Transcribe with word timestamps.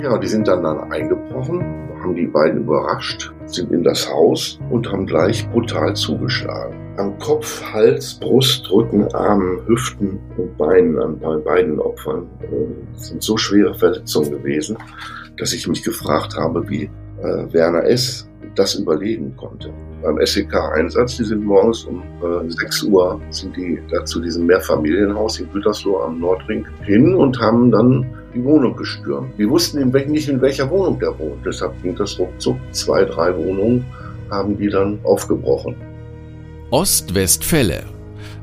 Ja, 0.00 0.18
die 0.18 0.26
sind 0.26 0.46
dann, 0.46 0.62
dann 0.62 0.92
eingebrochen, 0.92 1.60
haben 2.02 2.14
die 2.14 2.26
beiden 2.26 2.62
überrascht, 2.62 3.32
sind 3.46 3.72
in 3.72 3.82
das 3.82 4.10
Haus 4.10 4.58
und 4.70 4.90
haben 4.92 5.06
gleich 5.06 5.48
brutal 5.50 5.94
zugeschlagen. 5.96 6.76
Am 6.98 7.18
Kopf, 7.18 7.62
Hals, 7.72 8.14
Brust, 8.20 8.70
Rücken, 8.70 9.06
Armen, 9.14 9.66
Hüften 9.66 10.18
und 10.36 10.56
Beinen 10.58 10.98
an 10.98 11.18
bei 11.18 11.36
beiden 11.38 11.80
Opfern 11.80 12.26
äh, 12.42 12.98
sind 12.98 13.22
so 13.22 13.38
schwere 13.38 13.74
Verletzungen 13.74 14.30
gewesen, 14.30 14.76
dass 15.38 15.54
ich 15.54 15.66
mich 15.66 15.82
gefragt 15.82 16.36
habe, 16.36 16.68
wie 16.68 16.90
äh, 17.22 17.52
Werner 17.52 17.84
S. 17.84 18.28
das 18.58 18.74
überleben 18.74 19.34
konnte. 19.36 19.70
Beim 20.02 20.18
SEK-Einsatz, 20.24 21.16
die 21.16 21.24
sind 21.24 21.44
morgens 21.44 21.84
um 21.84 22.02
äh, 22.22 22.50
6 22.50 22.84
Uhr, 22.84 23.20
sind 23.30 23.56
die 23.56 23.78
da 23.90 24.04
zu 24.04 24.20
diesem 24.20 24.46
Mehrfamilienhaus 24.46 25.40
in 25.40 25.50
Gütersloh 25.52 26.00
am 26.00 26.20
Nordring 26.20 26.66
hin 26.82 27.14
und 27.14 27.38
haben 27.40 27.70
dann 27.70 28.06
die 28.34 28.44
Wohnung 28.44 28.76
gestürmt. 28.76 29.30
Wir 29.36 29.48
wussten 29.48 29.78
in 29.78 29.92
welch, 29.92 30.08
nicht, 30.08 30.28
in 30.28 30.40
welcher 30.40 30.68
Wohnung 30.70 30.98
der 30.98 31.18
wohnt. 31.18 31.44
Deshalb 31.44 31.80
ging 31.82 31.96
das 31.96 32.18
ruckzuck. 32.18 32.56
Zwei, 32.72 33.04
drei 33.04 33.36
Wohnungen 33.36 33.84
haben 34.30 34.58
die 34.58 34.68
dann 34.68 34.98
aufgebrochen. 35.04 35.74
Ostwestfälle, 36.70 37.84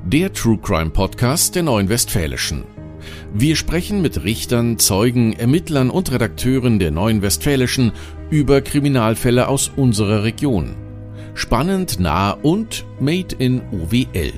der 0.06 0.32
True 0.32 0.58
Crime 0.62 0.90
Podcast 0.90 1.56
der 1.56 1.64
Neuen 1.64 1.90
Westfälischen. 1.90 2.64
Wir 3.34 3.56
sprechen 3.56 4.02
mit 4.02 4.24
Richtern, 4.24 4.80
Zeugen, 4.80 5.34
Ermittlern 5.34 5.90
und 5.90 6.12
Redakteuren 6.12 6.80
der 6.80 6.92
Neuen 6.92 7.22
Westfälischen 7.22 7.92
über 8.34 8.62
Kriminalfälle 8.62 9.48
aus 9.48 9.72
unserer 9.76 10.24
Region. 10.24 10.74
Spannend, 11.36 12.00
nah 12.00 12.32
und 12.32 12.84
made 13.00 13.36
in 13.38 13.62
OWL. 13.72 14.34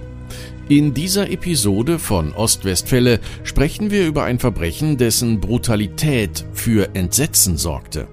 In 0.67 0.93
dieser 0.93 1.29
Episode 1.31 1.97
von 1.97 2.33
Ostwestfälle 2.33 3.21
sprechen 3.43 3.91
wir 3.91 4.05
über 4.05 4.25
ein 4.25 4.37
Verbrechen, 4.37 4.97
dessen 4.97 5.39
Brutalität 5.39 6.43
für 6.51 6.93
Entsetzen 6.93 7.55
sorgte. 7.55 8.07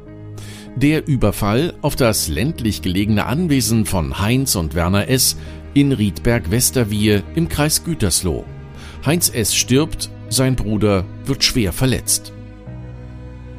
Der 0.76 1.08
Überfall 1.08 1.74
auf 1.82 1.96
das 1.96 2.28
ländlich 2.28 2.80
gelegene 2.80 3.26
Anwesen 3.26 3.84
von 3.84 4.20
Heinz 4.20 4.54
und 4.54 4.74
Werner 4.76 5.08
S. 5.08 5.36
in 5.74 5.90
Riedberg-Westerwier 5.90 7.24
im 7.34 7.48
Kreis 7.48 7.82
Gütersloh. 7.82 8.44
Heinz 9.04 9.32
S. 9.34 9.52
stirbt, 9.52 10.10
sein 10.28 10.54
Bruder 10.54 11.04
wird 11.24 11.42
schwer 11.42 11.72
verletzt. 11.72 12.32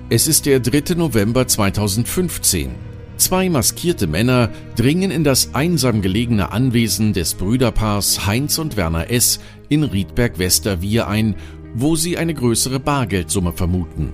Es 0.09 0.27
ist 0.27 0.45
der 0.45 0.59
3. 0.59 0.95
November 0.95 1.47
2015. 1.47 2.71
Zwei 3.15 3.49
maskierte 3.49 4.05
Männer 4.05 4.49
dringen 4.75 5.11
in 5.11 5.23
das 5.23 5.55
einsam 5.55 6.01
gelegene 6.01 6.51
Anwesen 6.51 7.13
des 7.13 7.35
Brüderpaars 7.35 8.25
Heinz 8.25 8.57
und 8.57 8.75
Werner 8.75 9.09
S. 9.09 9.39
in 9.69 9.83
Riedberg-Westerwier 9.83 11.07
ein, 11.07 11.35
wo 11.73 11.95
sie 11.95 12.17
eine 12.17 12.33
größere 12.33 12.81
Bargeldsumme 12.81 13.53
vermuten. 13.53 14.11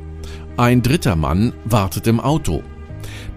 Ein 0.57 0.83
dritter 0.83 1.15
Mann 1.15 1.53
wartet 1.65 2.05
im 2.05 2.19
Auto. 2.19 2.61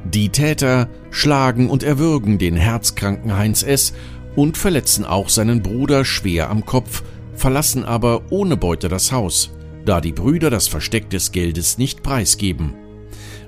Die 0.05 0.28
Täter 0.28 0.89
schlagen 1.11 1.70
und 1.70 1.83
erwürgen 1.83 2.36
den 2.36 2.56
herzkranken 2.56 3.34
Heinz 3.36 3.62
S. 3.62 3.95
und 4.36 4.58
verletzen 4.58 5.06
auch 5.06 5.30
seinen 5.30 5.62
Bruder 5.62 6.05
schwer 6.05 6.50
am 6.50 6.67
Kopf, 6.67 7.03
verlassen 7.34 7.84
aber 7.86 8.23
ohne 8.30 8.58
Beute 8.58 8.89
das 8.89 9.11
Haus, 9.11 9.50
da 9.85 10.01
die 10.01 10.13
Brüder 10.13 10.51
das 10.51 10.69
Versteck 10.69 11.11
des 11.11 11.33
Geldes 11.33 11.79
nicht 11.79 12.03
preisgeben. 12.03 12.75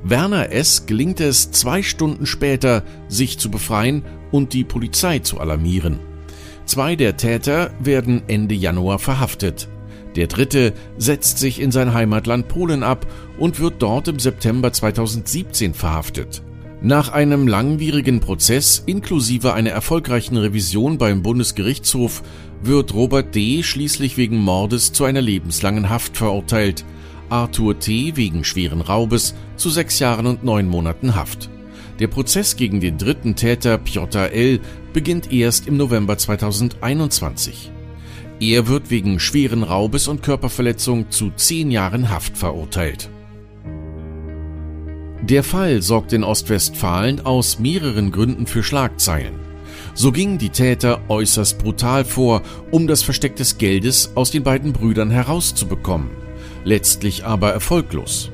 Werner 0.03 0.53
S. 0.53 0.87
gelingt 0.87 1.21
es 1.21 1.51
zwei 1.51 1.83
Stunden 1.83 2.27
später, 2.27 2.83
sich 3.09 3.39
zu 3.39 3.51
befreien 3.51 4.05
und 4.31 4.53
die 4.53 4.65
Polizei 4.65 5.21
zu 5.21 5.41
alarmieren. 5.41 5.99
Zwei 6.67 6.97
der 6.97 7.17
Täter 7.17 7.71
werden 7.81 8.23
Ende 8.27 8.55
Januar 8.55 8.99
verhaftet. 8.99 9.69
Der 10.17 10.27
dritte 10.27 10.75
setzt 10.97 11.39
sich 11.39 11.61
in 11.61 11.73
sein 11.73 11.93
Heimatland 11.93 12.49
Polen 12.49 12.83
ab 12.83 13.07
und 13.39 13.61
wird 13.61 13.83
dort 13.83 14.09
im 14.09 14.19
September 14.19 14.73
2017 14.73 15.75
verhaftet. 15.75 16.43
Nach 16.85 17.09
einem 17.09 17.49
langwierigen 17.49 18.21
Prozess 18.21 18.83
inklusive 18.85 19.55
einer 19.55 19.71
erfolgreichen 19.71 20.37
Revision 20.37 20.99
beim 20.99 21.23
Bundesgerichtshof 21.23 22.23
wird 22.63 22.93
Robert 22.93 23.35
D. 23.35 23.63
schließlich 23.63 24.19
wegen 24.19 24.37
Mordes 24.37 24.93
zu 24.93 25.05
einer 25.05 25.23
lebenslangen 25.23 25.89
Haft 25.89 26.19
verurteilt. 26.19 26.85
Arthur 27.31 27.79
T. 27.79 28.13
wegen 28.17 28.45
schweren 28.45 28.83
Raubes 28.83 29.35
zu 29.57 29.71
sechs 29.71 29.99
Jahren 29.99 30.27
und 30.27 30.45
neun 30.45 30.69
Monaten 30.69 31.15
Haft. 31.15 31.49
Der 32.01 32.09
Prozess 32.09 32.55
gegen 32.55 32.81
den 32.81 32.99
dritten 32.99 33.35
Täter 33.35 33.79
Piotr 33.79 34.33
L. 34.33 34.61
beginnt 34.93 35.33
erst 35.33 35.67
im 35.67 35.79
November 35.79 36.19
2021. 36.19 37.73
Er 38.41 38.69
wird 38.69 38.91
wegen 38.91 39.21
schweren 39.21 39.63
Raubes 39.63 40.07
und 40.07 40.23
Körperverletzung 40.23 41.11
zu 41.11 41.31
zehn 41.35 41.71
Jahren 41.71 42.11
Haft 42.11 42.37
verurteilt. 42.37 43.09
Der 45.29 45.43
Fall 45.43 45.83
sorgt 45.83 46.13
in 46.13 46.25
Ostwestfalen 46.25 47.25
aus 47.25 47.59
mehreren 47.59 48.13
Gründen 48.13 48.47
für 48.47 48.63
Schlagzeilen. 48.63 49.35
So 49.95 50.13
gingen 50.13 50.39
die 50.39 50.51
Täter 50.51 51.01
äußerst 51.09 51.59
brutal 51.59 52.05
vor, 52.05 52.43
um 52.71 52.87
das 52.87 53.03
Versteck 53.03 53.37
des 53.37 53.59
Geldes 53.59 54.13
aus 54.15 54.31
den 54.31 54.43
beiden 54.43 54.73
Brüdern 54.73 55.11
herauszubekommen 55.11 56.11
letztlich 56.65 57.25
aber 57.25 57.53
erfolglos. 57.53 58.31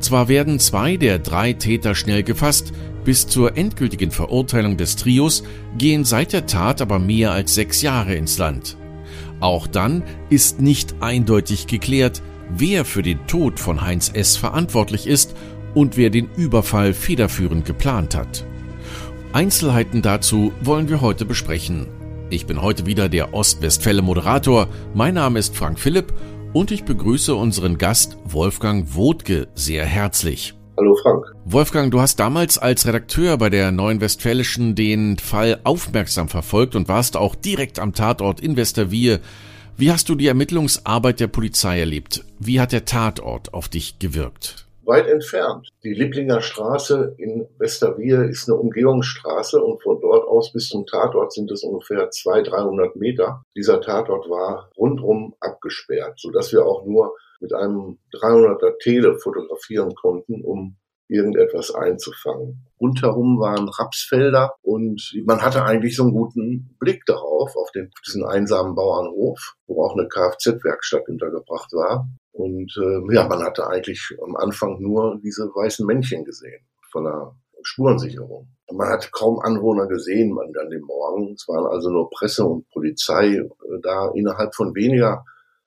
Zwar 0.00 0.28
werden 0.28 0.58
zwei 0.58 0.96
der 0.96 1.18
drei 1.18 1.52
Täter 1.52 1.94
schnell 1.94 2.22
gefasst, 2.22 2.72
bis 3.04 3.26
zur 3.26 3.56
endgültigen 3.56 4.10
Verurteilung 4.10 4.76
des 4.76 4.96
Trios 4.96 5.44
gehen 5.78 6.04
seit 6.04 6.32
der 6.32 6.46
Tat 6.46 6.82
aber 6.82 6.98
mehr 6.98 7.32
als 7.32 7.54
sechs 7.54 7.80
Jahre 7.80 8.14
ins 8.14 8.38
Land. 8.38 8.76
Auch 9.40 9.66
dann 9.66 10.02
ist 10.30 10.60
nicht 10.60 10.96
eindeutig 11.00 11.66
geklärt, 11.66 12.22
wer 12.50 12.84
für 12.84 13.02
den 13.02 13.26
Tod 13.26 13.60
von 13.60 13.80
Heinz 13.80 14.10
S. 14.12 14.36
verantwortlich 14.36 15.06
ist 15.06 15.34
und 15.74 15.96
wer 15.96 16.10
den 16.10 16.28
Überfall 16.36 16.94
federführend 16.94 17.64
geplant 17.64 18.14
hat. 18.14 18.44
Einzelheiten 19.32 20.02
dazu 20.02 20.52
wollen 20.62 20.88
wir 20.88 21.00
heute 21.00 21.24
besprechen. 21.24 21.86
Ich 22.30 22.46
bin 22.46 22.60
heute 22.60 22.86
wieder 22.86 23.08
der 23.08 23.34
Ostwestfälle 23.34 24.02
Moderator. 24.02 24.68
Mein 24.94 25.14
Name 25.14 25.38
ist 25.38 25.56
Frank 25.56 25.78
Philipp 25.78 26.12
und 26.52 26.70
ich 26.70 26.84
begrüße 26.84 27.34
unseren 27.34 27.78
Gast 27.78 28.18
Wolfgang 28.24 28.94
Wodke 28.94 29.48
sehr 29.54 29.84
herzlich. 29.84 30.54
Hallo 30.78 30.94
Frank. 31.02 31.24
Wolfgang, 31.44 31.90
du 31.90 32.00
hast 32.00 32.20
damals 32.20 32.56
als 32.56 32.86
Redakteur 32.86 33.36
bei 33.36 33.50
der 33.50 33.72
Neuen 33.72 34.00
Westfälischen 34.00 34.74
den 34.74 35.18
Fall 35.18 35.58
aufmerksam 35.64 36.28
verfolgt 36.28 36.76
und 36.76 36.88
warst 36.88 37.16
auch 37.16 37.34
direkt 37.34 37.78
am 37.80 37.94
Tatort 37.94 38.40
in 38.40 38.56
Westerwier. 38.56 39.20
Wie 39.76 39.90
hast 39.90 40.08
du 40.08 40.14
die 40.14 40.28
Ermittlungsarbeit 40.28 41.18
der 41.20 41.28
Polizei 41.28 41.80
erlebt? 41.80 42.24
Wie 42.38 42.60
hat 42.60 42.72
der 42.72 42.84
Tatort 42.84 43.54
auf 43.54 43.68
dich 43.68 43.98
gewirkt? 43.98 44.67
Weit 44.88 45.06
entfernt. 45.06 45.68
Die 45.84 45.92
Liblinger 45.92 46.40
Straße 46.40 47.14
in 47.18 47.46
Westerwier 47.58 48.24
ist 48.24 48.48
eine 48.48 48.58
Umgehungsstraße 48.58 49.62
und 49.62 49.82
von 49.82 50.00
dort 50.00 50.26
aus 50.26 50.52
bis 50.52 50.68
zum 50.68 50.86
Tatort 50.86 51.32
sind 51.32 51.50
es 51.50 51.62
ungefähr 51.62 52.10
200, 52.10 52.52
300 52.52 52.96
Meter. 52.96 53.42
Dieser 53.54 53.80
Tatort 53.80 54.28
war 54.28 54.70
rundrum 54.76 55.34
abgesperrt, 55.40 56.18
sodass 56.18 56.52
wir 56.52 56.66
auch 56.66 56.84
nur 56.86 57.14
mit 57.40 57.54
einem 57.54 57.98
300er 58.14 58.78
Tele 58.78 59.18
fotografieren 59.18 59.94
konnten, 59.94 60.42
um 60.42 60.76
irgendetwas 61.08 61.74
einzufangen. 61.74 62.66
Rundherum 62.80 63.38
waren 63.40 63.68
Rapsfelder 63.68 64.54
und 64.62 65.12
man 65.24 65.42
hatte 65.42 65.64
eigentlich 65.64 65.96
so 65.96 66.02
einen 66.04 66.12
guten 66.12 66.76
Blick 66.78 67.04
darauf, 67.06 67.56
auf 67.56 67.70
den, 67.72 67.90
diesen 68.06 68.24
einsamen 68.24 68.74
Bauernhof, 68.74 69.54
wo 69.66 69.84
auch 69.84 69.96
eine 69.96 70.06
Kfz-Werkstatt 70.06 71.08
untergebracht 71.08 71.72
war. 71.72 72.08
Und 72.38 72.72
äh, 72.76 73.14
ja, 73.14 73.26
man 73.26 73.42
hatte 73.42 73.66
eigentlich 73.66 74.14
am 74.24 74.36
Anfang 74.36 74.80
nur 74.80 75.18
diese 75.20 75.42
weißen 75.48 75.84
Männchen 75.84 76.24
gesehen 76.24 76.64
von 76.92 77.02
der 77.02 77.34
Spurensicherung. 77.62 78.48
Man 78.72 78.88
hat 78.88 79.10
kaum 79.10 79.40
Anwohner 79.40 79.88
gesehen 79.88 80.38
an 80.38 80.70
dem 80.70 80.82
Morgen. 80.82 81.32
Es 81.32 81.48
waren 81.48 81.66
also 81.66 81.90
nur 81.90 82.08
Presse 82.10 82.44
und 82.44 82.68
Polizei 82.70 83.34
äh, 83.34 83.48
da. 83.82 84.12
Innerhalb 84.14 84.54
von 84.54 84.72
weniger 84.76 85.24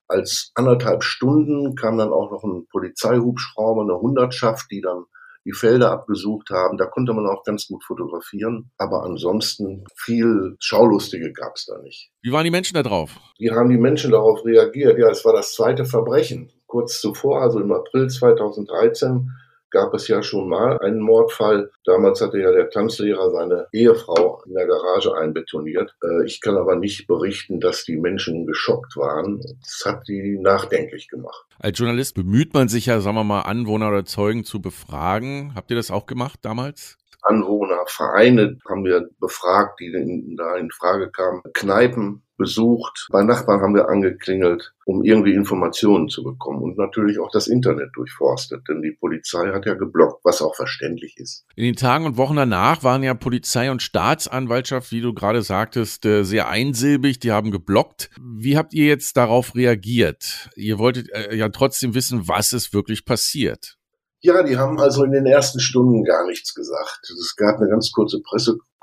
als 0.08 0.50
anderthalb 0.54 1.04
Stunden 1.04 1.74
kam 1.74 1.98
dann 1.98 2.10
auch 2.10 2.30
noch 2.30 2.42
ein 2.42 2.66
Polizeihubschrauber, 2.70 3.82
eine 3.82 4.00
Hundertschaft, 4.00 4.70
die 4.70 4.80
dann 4.80 5.04
die 5.44 5.52
Felder 5.52 5.90
abgesucht 5.90 6.48
haben. 6.50 6.78
Da 6.78 6.86
konnte 6.86 7.12
man 7.12 7.26
auch 7.26 7.44
ganz 7.44 7.66
gut 7.66 7.84
fotografieren. 7.84 8.70
Aber 8.78 9.02
ansonsten 9.02 9.84
viel 9.96 10.56
Schaulustige 10.58 11.32
gab 11.32 11.56
es 11.56 11.66
da 11.66 11.78
nicht. 11.82 12.10
Wie 12.22 12.32
waren 12.32 12.44
die 12.44 12.50
Menschen 12.50 12.74
da 12.74 12.82
drauf? 12.82 13.18
Wie 13.38 13.50
haben 13.50 13.68
die 13.68 13.76
Menschen 13.76 14.10
darauf 14.10 14.42
reagiert? 14.44 14.98
Ja, 14.98 15.10
es 15.10 15.24
war 15.24 15.34
das 15.34 15.52
zweite 15.52 15.84
Verbrechen 15.84 16.50
kurz 16.72 17.02
zuvor, 17.02 17.42
also 17.42 17.60
im 17.60 17.70
April 17.70 18.08
2013, 18.08 19.30
gab 19.70 19.92
es 19.92 20.08
ja 20.08 20.22
schon 20.22 20.48
mal 20.48 20.78
einen 20.78 21.00
Mordfall. 21.00 21.70
Damals 21.84 22.22
hatte 22.22 22.38
ja 22.38 22.50
der 22.50 22.70
Tanzlehrer 22.70 23.30
seine 23.30 23.66
Ehefrau 23.72 24.42
in 24.46 24.54
der 24.54 24.66
Garage 24.66 25.14
einbetoniert. 25.14 25.94
Äh, 26.02 26.24
ich 26.24 26.40
kann 26.40 26.56
aber 26.56 26.76
nicht 26.76 27.06
berichten, 27.06 27.60
dass 27.60 27.84
die 27.84 27.98
Menschen 27.98 28.46
geschockt 28.46 28.96
waren. 28.96 29.42
Das 29.60 29.82
hat 29.84 30.08
die 30.08 30.38
nachdenklich 30.38 31.08
gemacht. 31.08 31.44
Als 31.58 31.78
Journalist 31.78 32.14
bemüht 32.14 32.54
man 32.54 32.68
sich 32.68 32.86
ja, 32.86 33.00
sagen 33.00 33.16
wir 33.16 33.24
mal, 33.24 33.42
Anwohner 33.42 33.88
oder 33.88 34.06
Zeugen 34.06 34.44
zu 34.44 34.62
befragen. 34.62 35.52
Habt 35.54 35.70
ihr 35.70 35.76
das 35.76 35.90
auch 35.90 36.06
gemacht 36.06 36.38
damals? 36.42 36.96
Anwohner, 37.22 37.84
Vereine 37.86 38.58
haben 38.68 38.84
wir 38.84 39.08
befragt, 39.20 39.78
die 39.78 39.92
da 40.36 40.56
in 40.56 40.70
Frage 40.70 41.10
kamen. 41.10 41.42
Kneipen, 41.52 42.22
besucht. 42.42 43.06
Bei 43.10 43.22
Nachbarn 43.22 43.60
haben 43.60 43.74
wir 43.74 43.88
angeklingelt, 43.88 44.74
um 44.84 45.04
irgendwie 45.04 45.32
Informationen 45.32 46.08
zu 46.08 46.24
bekommen 46.24 46.60
und 46.60 46.76
natürlich 46.76 47.20
auch 47.20 47.30
das 47.32 47.46
Internet 47.46 47.90
durchforstet, 47.94 48.62
denn 48.68 48.82
die 48.82 48.90
Polizei 48.90 49.52
hat 49.52 49.64
ja 49.64 49.74
geblockt, 49.74 50.24
was 50.24 50.42
auch 50.42 50.56
verständlich 50.56 51.16
ist. 51.18 51.44
In 51.54 51.62
den 51.64 51.76
Tagen 51.76 52.04
und 52.04 52.16
Wochen 52.16 52.34
danach 52.34 52.82
waren 52.82 53.04
ja 53.04 53.14
Polizei 53.14 53.70
und 53.70 53.80
Staatsanwaltschaft, 53.80 54.90
wie 54.90 55.00
du 55.00 55.14
gerade 55.14 55.42
sagtest, 55.42 56.04
äh, 56.04 56.24
sehr 56.24 56.48
einsilbig, 56.48 57.20
die 57.20 57.30
haben 57.30 57.52
geblockt. 57.52 58.10
Wie 58.20 58.56
habt 58.56 58.74
ihr 58.74 58.86
jetzt 58.86 59.16
darauf 59.16 59.54
reagiert? 59.54 60.50
Ihr 60.56 60.78
wolltet 60.78 61.10
äh, 61.12 61.36
ja 61.36 61.48
trotzdem 61.48 61.94
wissen, 61.94 62.26
was 62.26 62.52
ist 62.52 62.74
wirklich 62.74 63.04
passiert. 63.04 63.76
Ja, 64.20 64.42
die 64.42 64.56
haben 64.56 64.78
also 64.78 65.04
in 65.04 65.12
den 65.12 65.26
ersten 65.26 65.58
Stunden 65.60 66.04
gar 66.04 66.26
nichts 66.26 66.54
gesagt. 66.54 67.00
Es 67.10 67.34
gab 67.36 67.58
eine 67.58 67.68
ganz 67.68 67.90
kurze 67.92 68.20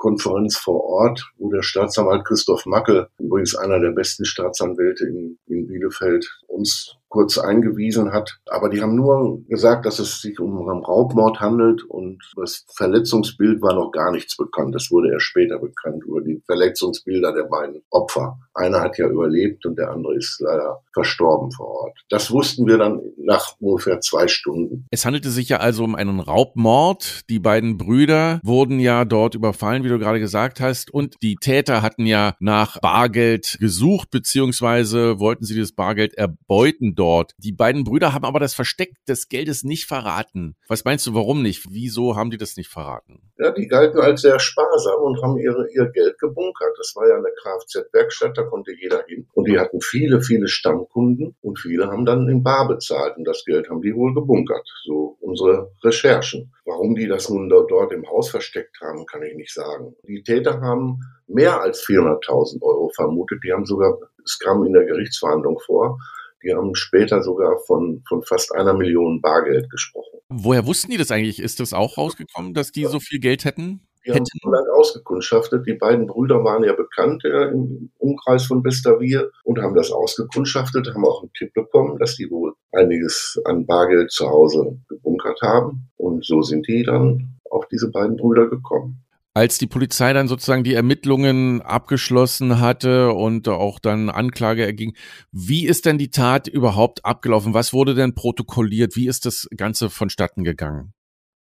Pressekonferenz 0.00 0.56
vor 0.56 0.82
Ort, 0.84 1.30
wo 1.36 1.50
der 1.50 1.62
Staatsanwalt 1.62 2.24
Christoph 2.24 2.66
Mackel, 2.66 3.08
übrigens 3.18 3.54
einer 3.54 3.78
der 3.78 3.90
besten 3.90 4.24
Staatsanwälte 4.24 5.06
in, 5.06 5.38
in 5.46 5.66
Bielefeld, 5.66 6.26
uns 6.48 6.96
kurz 7.10 7.36
eingewiesen 7.38 8.12
hat. 8.12 8.38
Aber 8.48 8.70
die 8.70 8.80
haben 8.80 8.94
nur 8.94 9.42
gesagt, 9.48 9.84
dass 9.84 9.98
es 9.98 10.22
sich 10.22 10.38
um 10.40 10.56
einen 10.68 10.82
Raubmord 10.82 11.40
handelt 11.40 11.82
und 11.84 12.22
das 12.36 12.64
Verletzungsbild 12.74 13.60
war 13.60 13.74
noch 13.74 13.90
gar 13.90 14.12
nichts 14.12 14.36
bekannt. 14.36 14.74
Das 14.74 14.90
wurde 14.90 15.12
erst 15.12 15.26
später 15.26 15.58
bekannt 15.58 16.04
über 16.06 16.22
die 16.22 16.40
Verletzungsbilder 16.46 17.34
der 17.34 17.44
beiden 17.44 17.82
Opfer. 17.90 18.38
Einer 18.54 18.80
hat 18.80 18.96
ja 18.96 19.08
überlebt 19.08 19.66
und 19.66 19.76
der 19.76 19.90
andere 19.90 20.16
ist 20.16 20.40
leider 20.40 20.82
verstorben 20.92 21.50
vor 21.50 21.66
Ort. 21.66 21.98
Das 22.08 22.30
wussten 22.30 22.66
wir 22.66 22.78
dann 22.78 23.00
nach 23.18 23.56
ungefähr 23.58 24.00
zwei 24.00 24.28
Stunden. 24.28 24.86
Es 24.90 25.04
handelte 25.04 25.30
sich 25.30 25.48
ja 25.48 25.58
also 25.58 25.84
um 25.84 25.96
einen 25.96 26.20
Raubmord. 26.20 27.28
Die 27.28 27.40
beiden 27.40 27.76
Brüder 27.76 28.40
wurden 28.44 28.78
ja 28.78 29.04
dort 29.04 29.34
überfallen, 29.34 29.82
wie 29.82 29.88
du 29.88 29.98
gerade 29.98 30.20
gesagt 30.20 30.60
hast, 30.60 30.92
und 30.92 31.16
die 31.22 31.36
Täter 31.36 31.82
hatten 31.82 32.06
ja 32.06 32.34
nach 32.38 32.80
Bargeld 32.80 33.56
gesucht, 33.58 34.10
beziehungsweise 34.10 35.18
wollten 35.18 35.44
sie 35.44 35.58
das 35.58 35.72
Bargeld 35.72 36.14
erbeuten 36.14 36.94
dort. 37.00 37.32
Die 37.38 37.52
beiden 37.52 37.84
Brüder 37.84 38.12
haben 38.12 38.26
aber 38.26 38.38
das 38.38 38.52
Versteck 38.52 38.92
des 39.08 39.28
Geldes 39.28 39.64
nicht 39.64 39.86
verraten. 39.86 40.56
Was 40.68 40.84
meinst 40.84 41.06
du, 41.06 41.14
warum 41.14 41.40
nicht? 41.42 41.66
Wieso 41.70 42.14
haben 42.14 42.30
die 42.30 42.36
das 42.36 42.56
nicht 42.58 42.68
verraten? 42.68 43.32
Ja, 43.38 43.50
die 43.52 43.66
galten 43.66 43.98
als 43.98 44.20
sehr 44.20 44.38
sparsam 44.38 45.00
und 45.00 45.22
haben 45.22 45.38
ihre, 45.38 45.66
ihr 45.72 45.86
Geld 45.86 46.18
gebunkert. 46.18 46.76
Das 46.76 46.92
war 46.94 47.08
ja 47.08 47.16
eine 47.16 47.30
Kfz-Werkstatt, 47.42 48.36
da 48.36 48.42
konnte 48.42 48.72
jeder 48.78 49.02
hin. 49.08 49.26
Und 49.32 49.48
die 49.48 49.58
hatten 49.58 49.80
viele, 49.80 50.20
viele 50.20 50.46
Stammkunden 50.46 51.34
und 51.40 51.58
viele 51.58 51.86
haben 51.86 52.04
dann 52.04 52.28
in 52.28 52.42
Bar 52.42 52.68
bezahlt 52.68 53.16
und 53.16 53.24
das 53.24 53.44
Geld 53.46 53.70
haben 53.70 53.80
die 53.80 53.94
wohl 53.94 54.12
gebunkert. 54.12 54.68
So 54.84 55.16
unsere 55.20 55.72
Recherchen. 55.82 56.52
Warum 56.66 56.94
die 56.94 57.08
das 57.08 57.30
nun 57.30 57.48
dort 57.48 57.92
im 57.92 58.06
Haus 58.08 58.28
versteckt 58.28 58.78
haben, 58.82 59.06
kann 59.06 59.22
ich 59.22 59.34
nicht 59.34 59.54
sagen. 59.54 59.94
Die 60.06 60.22
Täter 60.22 60.60
haben 60.60 61.00
mehr 61.26 61.62
als 61.62 61.82
400.000 61.86 62.60
Euro 62.62 62.90
vermutet. 62.94 63.40
Die 63.42 63.52
haben 63.52 63.64
sogar, 63.64 63.96
es 64.22 64.38
kam 64.38 64.64
in 64.64 64.74
der 64.74 64.84
Gerichtsverhandlung 64.84 65.58
vor, 65.64 65.98
die 66.42 66.54
haben 66.54 66.74
später 66.74 67.22
sogar 67.22 67.58
von, 67.66 68.02
von 68.08 68.22
fast 68.22 68.54
einer 68.54 68.74
Million 68.74 69.20
Bargeld 69.20 69.70
gesprochen. 69.70 70.20
Woher 70.28 70.66
wussten 70.66 70.90
die 70.90 70.96
das 70.96 71.10
eigentlich? 71.10 71.40
Ist 71.40 71.60
das 71.60 71.72
auch 71.72 71.98
rausgekommen, 71.98 72.54
dass 72.54 72.72
die 72.72 72.82
ja. 72.82 72.88
so 72.88 73.00
viel 73.00 73.20
Geld 73.20 73.44
hätten? 73.44 73.86
Die 74.06 74.12
haben 74.12 74.24
so 74.24 74.50
lange 74.50 74.72
ausgekundschaftet. 74.72 75.66
Die 75.66 75.74
beiden 75.74 76.06
Brüder 76.06 76.42
waren 76.42 76.64
ja 76.64 76.72
bekannt 76.72 77.22
äh, 77.24 77.48
im 77.48 77.90
Umkreis 77.98 78.46
von 78.46 78.64
Westerwier 78.64 79.30
und 79.44 79.60
haben 79.60 79.74
das 79.74 79.90
ausgekundschaftet, 79.92 80.88
haben 80.94 81.04
auch 81.04 81.22
einen 81.22 81.32
Tipp 81.34 81.52
bekommen, 81.52 81.98
dass 81.98 82.16
die 82.16 82.30
wohl 82.30 82.54
einiges 82.72 83.38
an 83.44 83.66
Bargeld 83.66 84.10
zu 84.10 84.28
Hause 84.28 84.78
gebunkert 84.88 85.42
haben. 85.42 85.90
Und 85.96 86.24
so 86.24 86.40
sind 86.40 86.66
die 86.66 86.82
dann 86.82 87.36
auf 87.50 87.66
diese 87.68 87.90
beiden 87.90 88.16
Brüder 88.16 88.48
gekommen 88.48 89.04
als 89.32 89.58
die 89.58 89.66
Polizei 89.66 90.12
dann 90.12 90.28
sozusagen 90.28 90.64
die 90.64 90.74
Ermittlungen 90.74 91.62
abgeschlossen 91.62 92.60
hatte 92.60 93.12
und 93.12 93.48
auch 93.48 93.78
dann 93.78 94.10
Anklage 94.10 94.64
erging, 94.64 94.96
wie 95.30 95.66
ist 95.66 95.86
denn 95.86 95.98
die 95.98 96.10
Tat 96.10 96.48
überhaupt 96.48 97.04
abgelaufen? 97.04 97.54
Was 97.54 97.72
wurde 97.72 97.94
denn 97.94 98.14
protokolliert? 98.14 98.96
Wie 98.96 99.06
ist 99.06 99.26
das 99.26 99.48
Ganze 99.56 99.88
vonstatten 99.88 100.42
gegangen? 100.42 100.94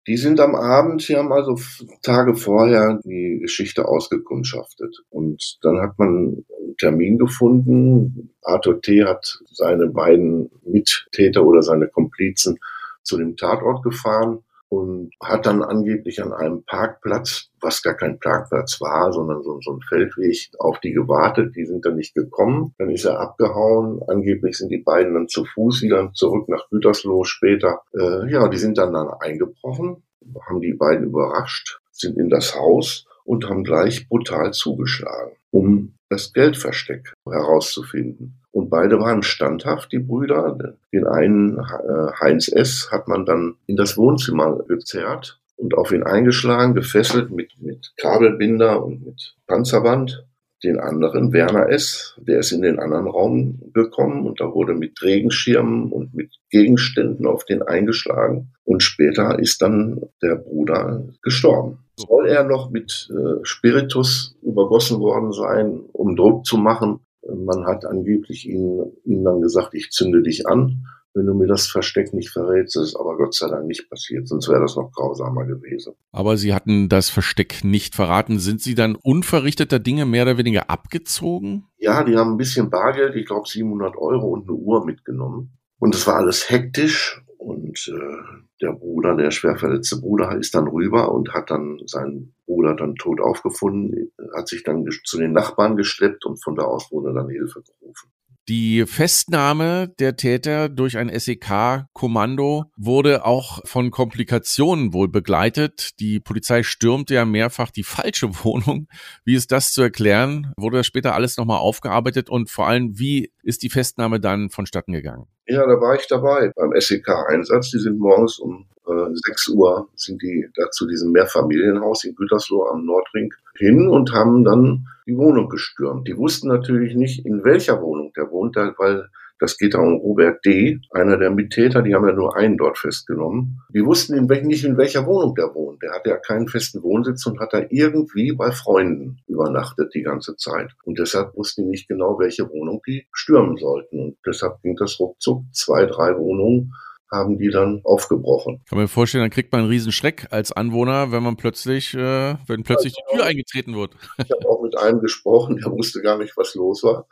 Die 0.07 0.17
sind 0.17 0.39
am 0.39 0.55
Abend, 0.55 1.01
sie 1.01 1.17
haben 1.17 1.33
also 1.33 1.57
Tage 2.01 2.35
vorher 2.35 2.99
die 3.03 3.39
Geschichte 3.41 3.85
ausgekundschaftet. 3.85 4.95
Und 5.09 5.57
dann 5.61 5.81
hat 5.81 5.99
man 5.99 6.07
einen 6.07 6.77
Termin 6.77 7.17
gefunden. 7.17 8.33
Arthur 8.41 8.81
T. 8.81 9.03
hat 9.03 9.39
seine 9.51 9.87
beiden 9.87 10.49
Mittäter 10.65 11.43
oder 11.43 11.61
seine 11.61 11.87
Komplizen 11.87 12.57
zu 13.03 13.17
dem 13.17 13.35
Tatort 13.35 13.83
gefahren 13.83 14.43
und 14.69 15.11
hat 15.23 15.45
dann 15.45 15.63
angeblich 15.63 16.21
an 16.21 16.33
einem 16.33 16.63
Parkplatz, 16.63 17.49
was 17.61 17.81
gar 17.81 17.93
kein 17.93 18.19
Parkplatz 18.19 18.81
war, 18.81 19.13
sondern 19.13 19.41
so, 19.41 19.59
so 19.61 19.73
ein 19.73 19.81
Feldweg, 19.81 20.49
auf 20.59 20.79
die 20.79 20.91
gewartet. 20.91 21.55
Die 21.55 21.65
sind 21.65 21.85
dann 21.85 21.95
nicht 21.95 22.13
gekommen. 22.13 22.73
Dann 22.77 22.89
ist 22.89 23.05
er 23.05 23.19
abgehauen. 23.19 24.01
Angeblich 24.07 24.57
sind 24.57 24.69
die 24.69 24.79
beiden 24.79 25.13
dann 25.13 25.27
zu 25.27 25.45
Fuß 25.45 25.81
wieder 25.81 26.11
zurück 26.13 26.49
nach 26.49 26.69
Gütersloh 26.69 27.23
später. 27.23 27.81
Äh, 27.97 28.29
ja, 28.31 28.47
die 28.49 28.57
sind 28.57 28.77
dann 28.77 28.93
dann 28.93 29.09
eingebrochen, 29.09 30.03
haben 30.47 30.61
die 30.61 30.73
beiden 30.73 31.07
überrascht, 31.07 31.79
sind 31.91 32.17
in 32.17 32.29
das 32.29 32.55
Haus 32.55 33.05
und 33.23 33.49
haben 33.49 33.63
gleich 33.63 34.07
brutal 34.07 34.51
zugeschlagen, 34.53 35.33
um 35.51 35.93
das 36.09 36.33
Geldversteck 36.33 37.13
herauszufinden. 37.25 38.39
Und 38.57 38.71
beide 38.71 38.99
waren 38.99 39.21
standhaft, 39.21 39.91
die 39.91 39.99
Brüder. 39.99 40.57
Den 40.91 41.05
einen, 41.05 41.59
äh, 41.59 42.11
Heinz 42.19 42.51
S., 42.51 42.89
hat 42.91 43.07
man 43.07 43.23
dann 43.23 43.53
in 43.67 43.75
das 43.75 43.97
Wohnzimmer 43.97 44.63
gezerrt 44.67 45.39
und 45.57 45.75
auf 45.75 45.91
ihn 45.91 46.01
eingeschlagen, 46.01 46.73
gefesselt 46.73 47.29
mit, 47.29 47.51
mit 47.61 47.93
Kabelbinder 47.97 48.83
und 48.83 49.05
mit 49.05 49.35
Panzerband. 49.45 50.25
Den 50.63 50.79
anderen, 50.79 51.33
Werner 51.33 51.69
S., 51.69 52.15
der 52.17 52.39
ist 52.39 52.51
in 52.51 52.63
den 52.63 52.79
anderen 52.79 53.05
Raum 53.05 53.59
gekommen 53.75 54.25
und 54.25 54.41
da 54.41 54.51
wurde 54.51 54.73
mit 54.73 55.03
Regenschirmen 55.03 55.91
und 55.91 56.15
mit 56.15 56.31
Gegenständen 56.49 57.27
auf 57.27 57.45
den 57.45 57.61
eingeschlagen. 57.61 58.53
Und 58.63 58.81
später 58.81 59.37
ist 59.37 59.61
dann 59.61 60.01
der 60.23 60.35
Bruder 60.35 61.03
gestorben. 61.21 61.85
Soll 61.95 62.25
er 62.25 62.43
noch 62.43 62.71
mit 62.71 63.07
äh, 63.11 63.39
Spiritus 63.43 64.35
übergossen 64.41 64.99
worden 64.99 65.31
sein, 65.31 65.81
um 65.93 66.15
Druck 66.15 66.43
zu 66.43 66.57
machen? 66.57 67.01
Man 67.35 67.65
hat 67.65 67.85
angeblich 67.85 68.47
ihm, 68.47 68.91
ihm 69.03 69.23
dann 69.23 69.41
gesagt, 69.41 69.73
ich 69.73 69.91
zünde 69.91 70.21
dich 70.21 70.47
an, 70.47 70.85
wenn 71.13 71.25
du 71.25 71.33
mir 71.33 71.47
das 71.47 71.67
Versteck 71.67 72.13
nicht 72.13 72.29
verrätst. 72.29 72.75
Das 72.75 72.89
ist 72.89 72.95
aber 72.95 73.17
Gott 73.17 73.33
sei 73.33 73.47
Dank 73.49 73.65
nicht 73.65 73.89
passiert, 73.89 74.27
sonst 74.27 74.47
wäre 74.49 74.61
das 74.61 74.75
noch 74.75 74.91
grausamer 74.91 75.45
gewesen. 75.45 75.93
Aber 76.11 76.37
Sie 76.37 76.53
hatten 76.53 76.89
das 76.89 77.09
Versteck 77.09 77.63
nicht 77.63 77.95
verraten. 77.95 78.39
Sind 78.39 78.61
Sie 78.61 78.75
dann 78.75 78.95
unverrichteter 78.95 79.79
Dinge 79.79 80.05
mehr 80.05 80.23
oder 80.23 80.37
weniger 80.37 80.69
abgezogen? 80.69 81.65
Ja, 81.77 82.03
die 82.03 82.15
haben 82.15 82.31
ein 82.31 82.37
bisschen 82.37 82.69
Bargeld, 82.69 83.15
ich 83.15 83.25
glaube 83.25 83.47
700 83.47 83.95
Euro 83.97 84.27
und 84.27 84.47
eine 84.47 84.57
Uhr 84.57 84.85
mitgenommen. 84.85 85.57
Und 85.79 85.95
es 85.95 86.07
war 86.07 86.15
alles 86.15 86.49
hektisch 86.49 87.21
und 87.47 87.87
äh, 87.87 88.43
der 88.61 88.73
Bruder, 88.73 89.15
der 89.15 89.31
schwer 89.31 89.55
verletzte 89.55 90.01
Bruder, 90.01 90.37
ist 90.37 90.53
dann 90.53 90.67
rüber 90.67 91.13
und 91.13 91.33
hat 91.33 91.49
dann 91.49 91.79
seinen 91.85 92.33
Bruder 92.45 92.75
dann 92.75 92.95
tot 92.95 93.21
aufgefunden, 93.21 94.11
hat 94.35 94.49
sich 94.49 94.63
dann 94.63 94.85
zu 95.05 95.17
den 95.17 95.31
Nachbarn 95.31 95.77
geschleppt 95.77 96.25
und 96.25 96.43
von 96.43 96.57
da 96.57 96.63
aus 96.63 96.91
wurde 96.91 97.13
dann 97.13 97.29
Hilfe 97.29 97.63
gerufen. 97.63 98.11
Die 98.49 98.85
Festnahme 98.85 99.93
der 99.99 100.15
Täter 100.15 100.69
durch 100.69 100.97
ein 100.97 101.09
SEK-Kommando 101.09 102.63
wurde 102.77 103.25
auch 103.25 103.59
von 103.65 103.91
Komplikationen 103.91 104.93
wohl 104.93 105.09
begleitet. 105.09 105.99
Die 105.99 106.21
Polizei 106.21 106.63
stürmte 106.63 107.15
ja 107.15 107.25
mehrfach 107.25 107.71
die 107.71 107.83
falsche 107.83 108.29
Wohnung. 108.45 108.87
Wie 109.25 109.35
ist 109.35 109.51
das 109.51 109.73
zu 109.73 109.81
erklären? 109.81 110.53
Wurde 110.57 110.77
das 110.77 110.87
später 110.87 111.13
alles 111.13 111.35
nochmal 111.35 111.59
aufgearbeitet 111.59 112.29
und 112.29 112.49
vor 112.49 112.67
allem, 112.67 112.97
wie 112.97 113.33
ist 113.43 113.63
die 113.63 113.69
Festnahme 113.69 114.21
dann 114.21 114.49
vonstatten 114.49 114.93
gegangen? 114.93 115.27
Ja, 115.45 115.65
da 115.67 115.81
war 115.81 115.95
ich 115.95 116.07
dabei 116.07 116.53
beim 116.55 116.71
SEK-Einsatz. 116.79 117.71
Die 117.71 117.79
sind 117.79 117.99
morgens 117.99 118.39
um 118.39 118.65
äh, 118.87 119.13
6 119.27 119.49
Uhr 119.49 119.89
sind 119.95 120.21
die 120.21 120.47
da 120.55 120.71
zu 120.71 120.87
diesem 120.87 121.11
Mehrfamilienhaus 121.11 122.05
in 122.05 122.15
Gütersloh 122.15 122.65
am 122.67 122.85
Nordring 122.85 123.33
hin 123.57 123.87
und 123.87 124.13
haben 124.13 124.43
dann 124.43 124.87
die 125.05 125.17
Wohnung 125.17 125.49
gestürmt. 125.49 126.07
Die 126.07 126.17
wussten 126.17 126.47
natürlich 126.47 126.95
nicht, 126.95 127.25
in 127.25 127.43
welcher 127.43 127.81
Wohnung 127.81 128.11
der 128.15 128.29
wohnt, 128.29 128.55
weil 128.55 129.09
das 129.39 129.57
geht 129.57 129.75
um 129.75 129.97
Robert 129.97 130.43
D., 130.45 130.79
einer 130.91 131.17
der 131.17 131.29
Mittäter, 131.29 131.83
die 131.83 131.93
haben 131.93 132.07
ja 132.07 132.13
nur 132.13 132.35
einen 132.35 132.57
dort 132.57 132.77
festgenommen. 132.77 133.61
Die 133.69 133.85
wussten 133.85 134.15
in 134.15 134.29
wel 134.29 134.43
nicht, 134.43 134.65
in 134.65 134.77
welcher 134.77 135.05
Wohnung 135.05 135.35
der 135.35 135.53
wohnt. 135.53 135.81
Der 135.83 135.91
hatte 135.91 136.09
ja 136.09 136.17
keinen 136.17 136.47
festen 136.47 136.81
Wohnsitz 136.81 137.25
und 137.27 137.39
hat 137.39 137.53
da 137.53 137.61
irgendwie 137.69 138.31
bei 138.31 138.51
Freunden 138.51 139.19
übernachtet 139.27 139.93
die 139.93 140.01
ganze 140.01 140.35
Zeit. 140.37 140.71
Und 140.85 140.97
deshalb 140.97 141.35
wussten 141.35 141.63
die 141.63 141.69
nicht 141.69 141.87
genau, 141.87 142.17
welche 142.17 142.49
Wohnung 142.49 142.81
die 142.87 143.05
stürmen 143.11 143.57
sollten. 143.57 143.99
Und 143.99 144.17
deshalb 144.25 144.61
ging 144.63 144.75
das 144.75 144.99
ruckzuck 144.99 145.43
zwei, 145.51 145.85
drei 145.85 146.17
Wohnungen 146.17 146.73
haben 147.11 147.37
die 147.37 147.49
dann 147.49 147.81
aufgebrochen. 147.83 148.61
Kann 148.67 148.77
man 148.77 148.83
mir 148.83 148.89
vorstellen, 148.89 149.23
dann 149.23 149.31
kriegt 149.31 149.51
man 149.51 149.61
einen 149.61 149.69
Riesenschreck 149.69 150.27
als 150.31 150.51
Anwohner, 150.51 151.11
wenn 151.11 151.23
man 151.23 151.37
plötzlich, 151.37 151.93
äh, 151.93 152.35
wenn 152.47 152.63
plötzlich 152.63 152.93
also, 152.97 153.11
die 153.11 153.17
Tür 153.17 153.25
eingetreten 153.25 153.75
wird. 153.75 153.91
Ich 154.17 154.31
habe 154.31 154.49
auch 154.49 154.61
mit 154.61 154.77
einem 154.77 154.99
gesprochen, 154.99 155.57
der 155.57 155.71
wusste 155.71 156.01
gar 156.01 156.17
nicht, 156.17 156.35
was 156.35 156.55
los 156.55 156.83
war. 156.83 157.07